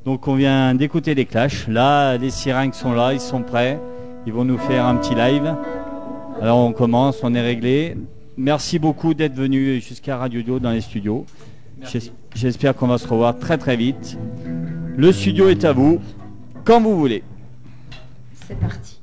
[0.05, 1.69] Donc on vient d'écouter les Clash.
[1.69, 3.79] Là, les Syrinx sont là, ils sont prêts.
[4.27, 5.57] Ils vont nous faire un petit live.
[6.41, 7.97] Alors on commence, on est réglé.
[8.37, 11.27] Merci beaucoup d'être venu jusqu'à Radio Dio dans les studios.
[11.83, 14.17] J'es- J'espère qu'on va se revoir très très vite.
[14.97, 16.01] Le studio est à vous,
[16.65, 17.23] quand vous voulez.
[18.47, 18.98] C'est parti.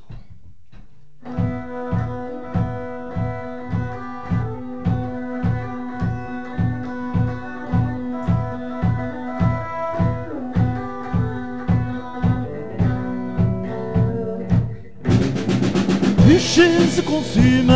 [16.56, 17.74] Bûcher se consume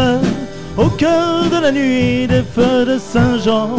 [0.78, 3.76] au cœur de la nuit des feux de Saint-Jean.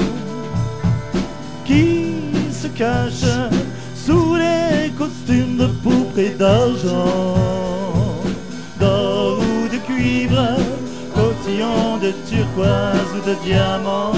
[1.64, 2.16] Qui
[2.53, 3.48] se cachent
[3.94, 7.34] sous les costumes de pourpre et d'argent,
[8.78, 10.57] d'or ou de cuivre,
[11.14, 14.12] cotillon de turquoise ou de diamant,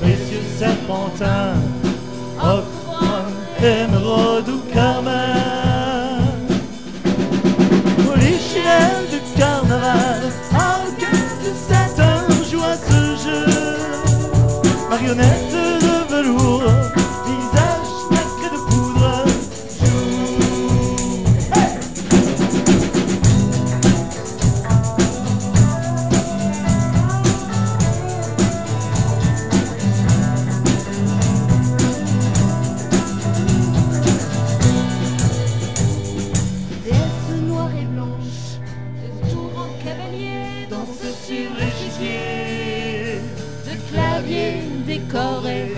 [0.00, 1.54] précieux serpentin,
[2.40, 3.28] ocre,
[3.62, 5.73] émeraude ou carmin.
[8.04, 10.22] Polichinelle du carnaval,
[10.52, 13.46] organe de satin joue à ce jeu.
[14.90, 15.53] Marionnette
[44.86, 45.72] décoré,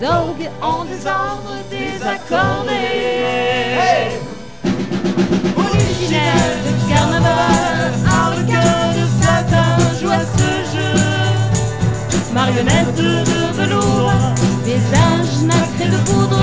[0.00, 2.84] d'orgue en désordre désaccordé.
[5.56, 10.94] Originel de carnaval, harlequin de satin joue à ce jeu.
[12.34, 14.12] Marionnette de velours,
[14.64, 16.42] visage nacré de poudre,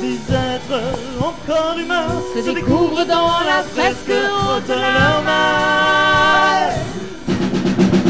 [0.00, 0.82] Des êtres
[1.20, 6.70] encore humains se découvrent dans la fresque haute de leur main.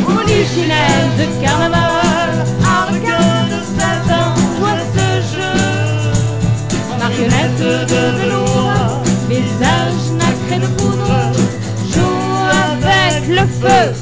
[0.07, 2.31] Originel de carnaval,
[2.65, 4.27] harlequin de satin,
[4.61, 5.59] joue ce jeu.
[7.01, 7.59] Marionnette
[7.89, 11.17] de velours, visage nacré de poudre,
[11.93, 12.29] joue
[12.71, 14.02] avec le feu.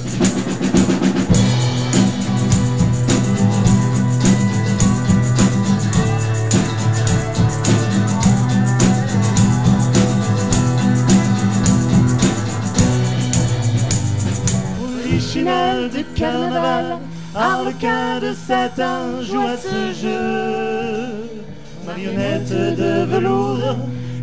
[16.21, 16.99] Carnaval,
[17.35, 21.41] harlequin de satin joue à ce jeu.
[21.87, 23.77] Marionnette de velours,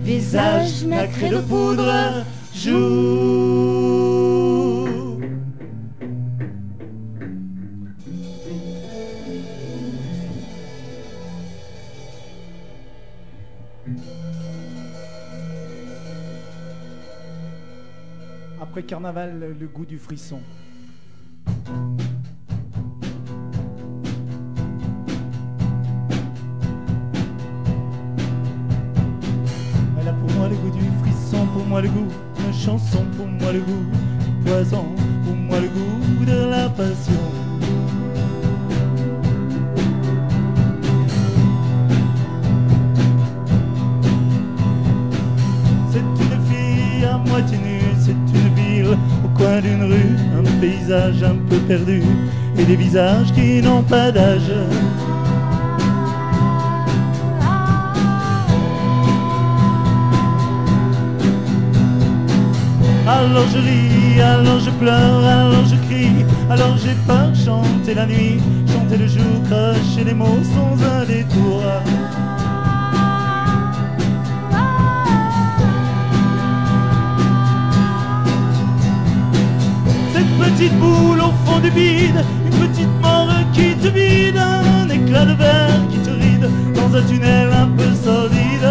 [0.03, 2.23] visage nacré de poudre,
[2.53, 3.57] joue.
[18.61, 20.39] Après carnaval, le- le goût du frisson.
[51.69, 54.53] Et des visages qui n'ont pas d'âge.
[63.05, 68.39] Alors je ris, alors je pleure, alors je crie, alors j'ai peur, chanter la nuit,
[68.71, 71.63] chanter le jour, cracher les mots sans un détour.
[80.57, 85.33] Petite boule au fond du vide, une petite mort qui te vide, un éclat de
[85.33, 88.69] verre qui te ride dans un tunnel un peu sordide.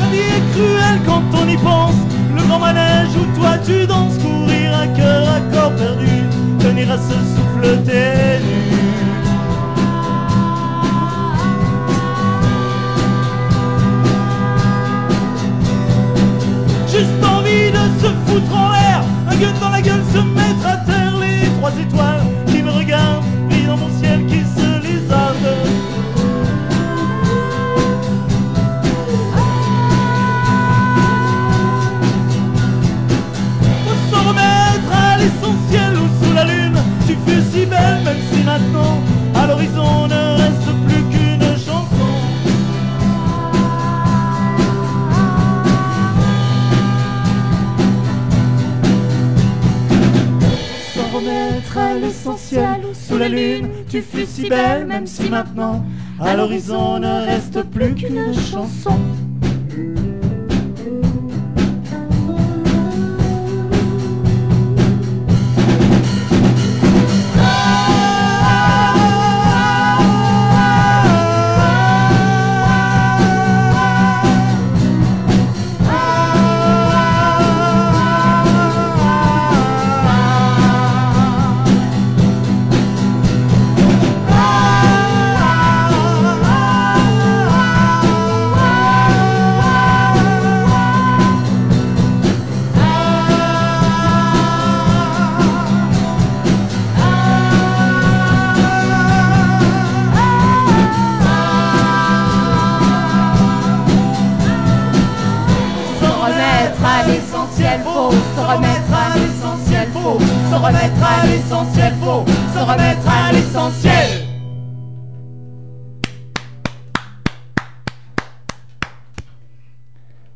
[0.00, 1.96] La vie est cruelle quand on y pense.
[2.34, 6.22] Le grand manège où toi tu danses, courir un cœur à corps perdu,
[6.60, 8.53] tenir à ce souffle ténu.
[18.52, 21.14] En l'air, un gun dans la gueule, se mettre à terre.
[21.20, 23.23] Les trois étoiles qui me regardent,
[53.88, 55.84] Tu fus si belle, même si maintenant
[56.20, 58.98] à l'horizon ne reste plus qu'une chanson.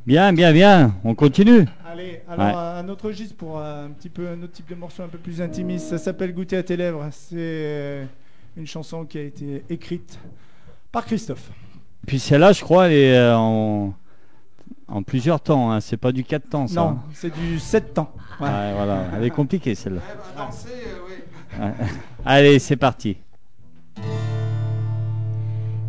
[0.09, 0.95] Bien, bien, bien.
[1.05, 1.67] On continue.
[1.87, 2.55] Allez, alors Ouais.
[2.57, 5.09] euh, un autre registre pour euh, un petit peu un autre type de morceau un
[5.09, 5.89] peu plus intimiste.
[5.91, 7.07] Ça s'appelle Goûter à tes lèvres.
[7.11, 8.05] C'est euh,
[8.57, 10.19] une chanson qui a été écrite
[10.91, 11.51] par Christophe.
[12.07, 13.93] Puis celle-là, je crois, elle est en,
[14.89, 15.73] en plusieurs temps.
[15.73, 15.81] Hein.
[15.83, 16.81] C'est pas du 4 temps, ça.
[16.81, 18.11] Non, c'est du 7 temps.
[18.41, 18.47] Ouais.
[18.49, 19.05] Ouais, voilà.
[19.15, 20.01] Elle est compliquée, celle-là.
[20.39, 21.67] Euh, oui.
[22.25, 23.19] Allez, c'est parti.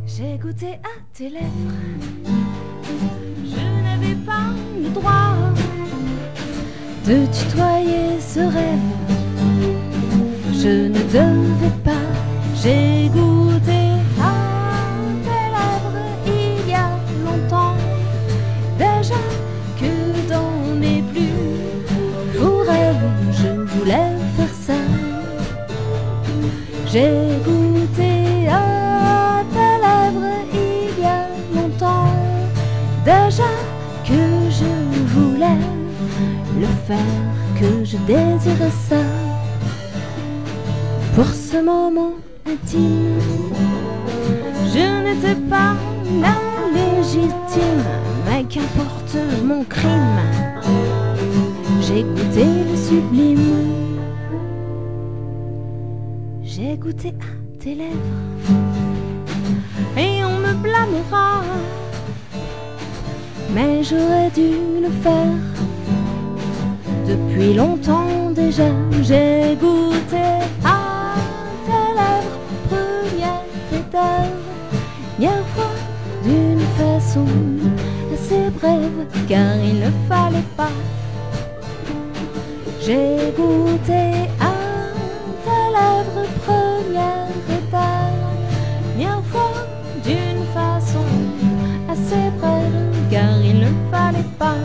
[0.05, 2.38] J'ai goûté à tes lèvres.
[4.25, 5.35] Pas le droit
[7.05, 8.89] de tutoyer ce rêve.
[10.53, 12.05] Je ne devais pas.
[12.61, 13.81] J'ai goûté
[14.19, 14.83] à
[15.23, 16.89] tes lèvres il y a
[17.25, 17.75] longtemps.
[18.77, 19.21] Déjà
[19.79, 19.91] que
[20.29, 21.33] dans mes plus
[22.35, 24.79] fous rêves, je voulais faire ça.
[26.91, 27.11] J'ai
[27.45, 27.58] goûté
[36.59, 36.97] le faire,
[37.59, 39.01] que je désirais ça.
[41.15, 42.13] Pour ce moment
[42.45, 43.19] intime,
[44.73, 45.75] je n'étais pas
[46.21, 46.35] la
[46.73, 47.83] légitime,
[48.25, 50.19] mais qu'importe mon crime.
[51.81, 53.79] J'ai goûté le sublime.
[56.43, 57.95] J'ai goûté à tes lèvres.
[59.97, 61.41] Et on me blâmera.
[63.53, 64.51] Mais j'aurais dû
[64.83, 65.58] le faire.
[67.09, 68.69] Depuis longtemps déjà,
[69.01, 70.27] j'ai goûté
[70.63, 71.15] à
[71.65, 72.39] tes lèvres.
[72.69, 75.73] Première et dernière fois
[76.23, 77.25] d'une façon
[78.13, 80.75] assez brève, car il ne fallait pas.
[82.79, 84.53] J'ai goûté à
[85.45, 89.55] tes lèvres, première et dernière fois
[90.05, 91.09] d'une façon
[91.89, 94.57] assez brève, car il ne fallait pas.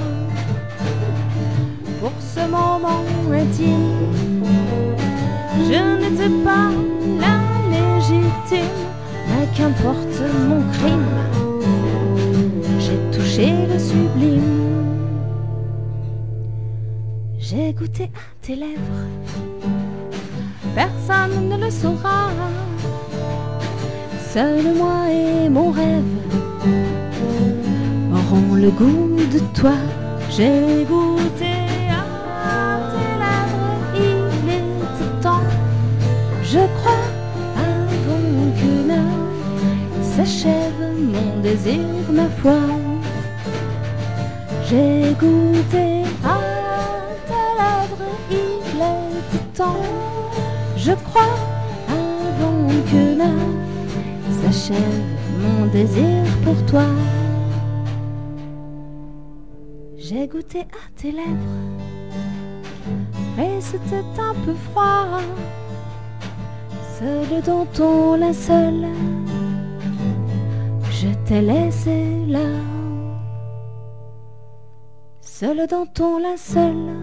[2.04, 3.02] Pour ce moment
[3.32, 4.12] intime,
[5.56, 6.68] je n'étais pas
[7.18, 7.36] la
[7.72, 8.76] légitime,
[9.28, 11.14] mais qu'importe mon crime,
[12.78, 14.84] j'ai touché le sublime.
[17.38, 19.06] J'ai goûté à tes lèvres,
[20.74, 22.28] personne ne le saura,
[24.30, 26.04] seul moi et mon rêve
[28.12, 29.78] auront le goût de toi.
[30.28, 31.53] J'ai goûté
[36.54, 37.06] je crois,
[37.56, 38.26] avant
[38.56, 39.24] qu'une heure
[40.12, 40.82] s'achève
[41.14, 41.84] mon désir,
[42.18, 42.60] ma foi.
[44.68, 45.86] J'ai goûté
[46.34, 46.38] à
[47.28, 48.80] tes lèvres, il
[49.18, 49.82] était temps,
[50.76, 51.34] je crois,
[51.88, 53.54] avant qu'une heure
[54.40, 55.08] s'achève
[55.44, 56.86] mon désir pour toi.
[59.96, 61.60] J'ai goûté à tes lèvres,
[63.36, 65.18] mais c'était un peu froid.
[67.04, 68.86] Seul dans ton linceul,
[70.90, 72.48] je t'ai laissé là.
[75.20, 76.94] Seul dans ton linceul,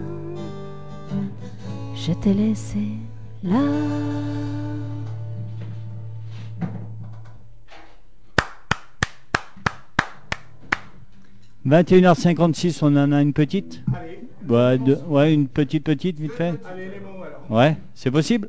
[1.94, 2.84] je t'ai laissé
[3.44, 3.60] là.
[11.64, 13.82] 21h56, on en a une petite?
[14.78, 16.54] De- ouais, une petite, petite, vite fait.
[17.48, 18.48] Ouais, c'est possible?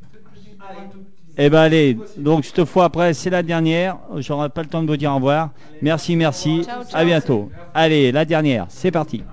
[1.38, 3.98] Eh ben allez, donc cette fois après, c'est la dernière.
[4.18, 5.50] J'aurai pas le temps de vous dire au revoir.
[5.82, 6.64] Merci, merci.
[6.64, 7.02] Ciao, ciao.
[7.02, 7.50] À bientôt.
[7.74, 9.24] Allez, la dernière, c'est parti.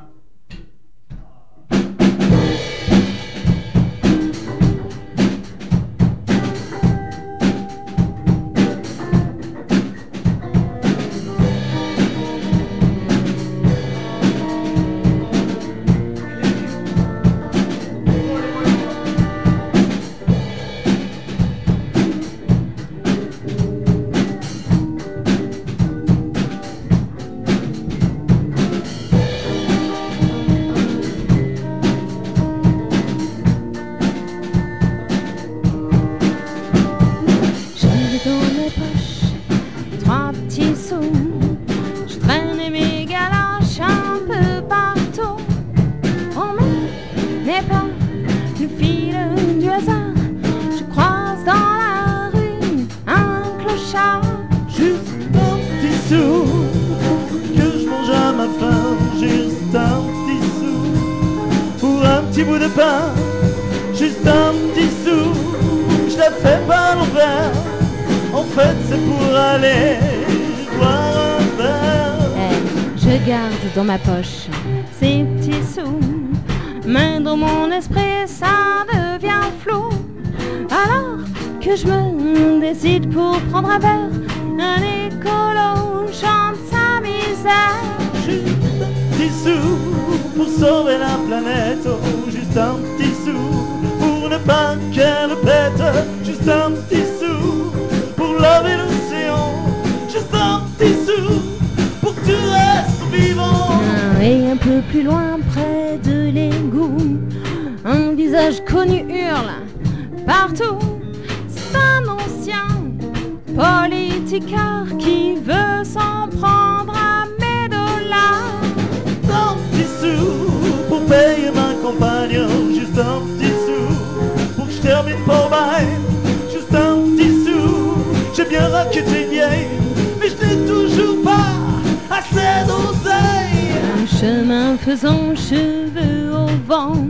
[134.20, 137.06] Chemin faisant cheveux au vent,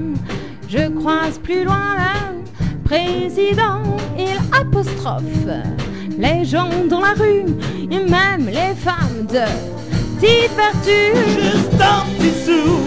[0.69, 3.83] je croise plus loin le président.
[4.17, 5.25] Il apostrophe
[6.17, 7.47] les gens dans la rue
[7.91, 9.45] et même les femmes de
[10.21, 11.01] petite vertu.
[11.27, 12.79] Juste un petit sou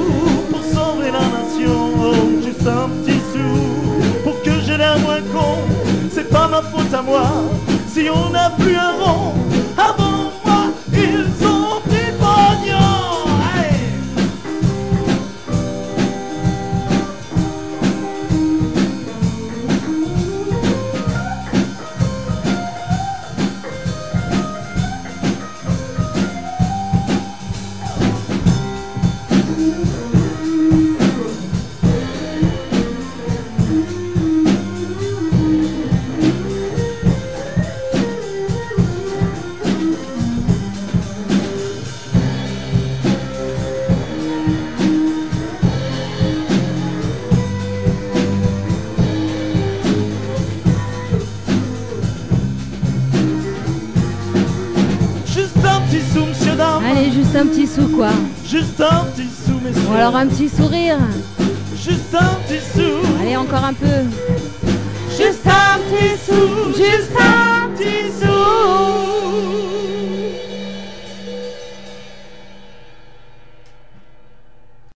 [0.50, 1.92] pour sauver la nation.
[2.02, 5.58] Oh, juste un petit sou pour que j'ai l'air moins con.
[6.10, 7.30] C'est pas ma faute à moi
[7.90, 9.53] si on n'a plus un rond.
[57.74, 58.10] Sou, quoi.
[58.46, 59.90] Juste un petit sou, messieurs.
[59.90, 60.98] Ou alors un petit sourire.
[61.76, 63.22] Juste un petit sou.
[63.22, 64.04] Allez, encore un peu.
[65.10, 66.74] Juste un petit sou.
[66.76, 67.54] Juste un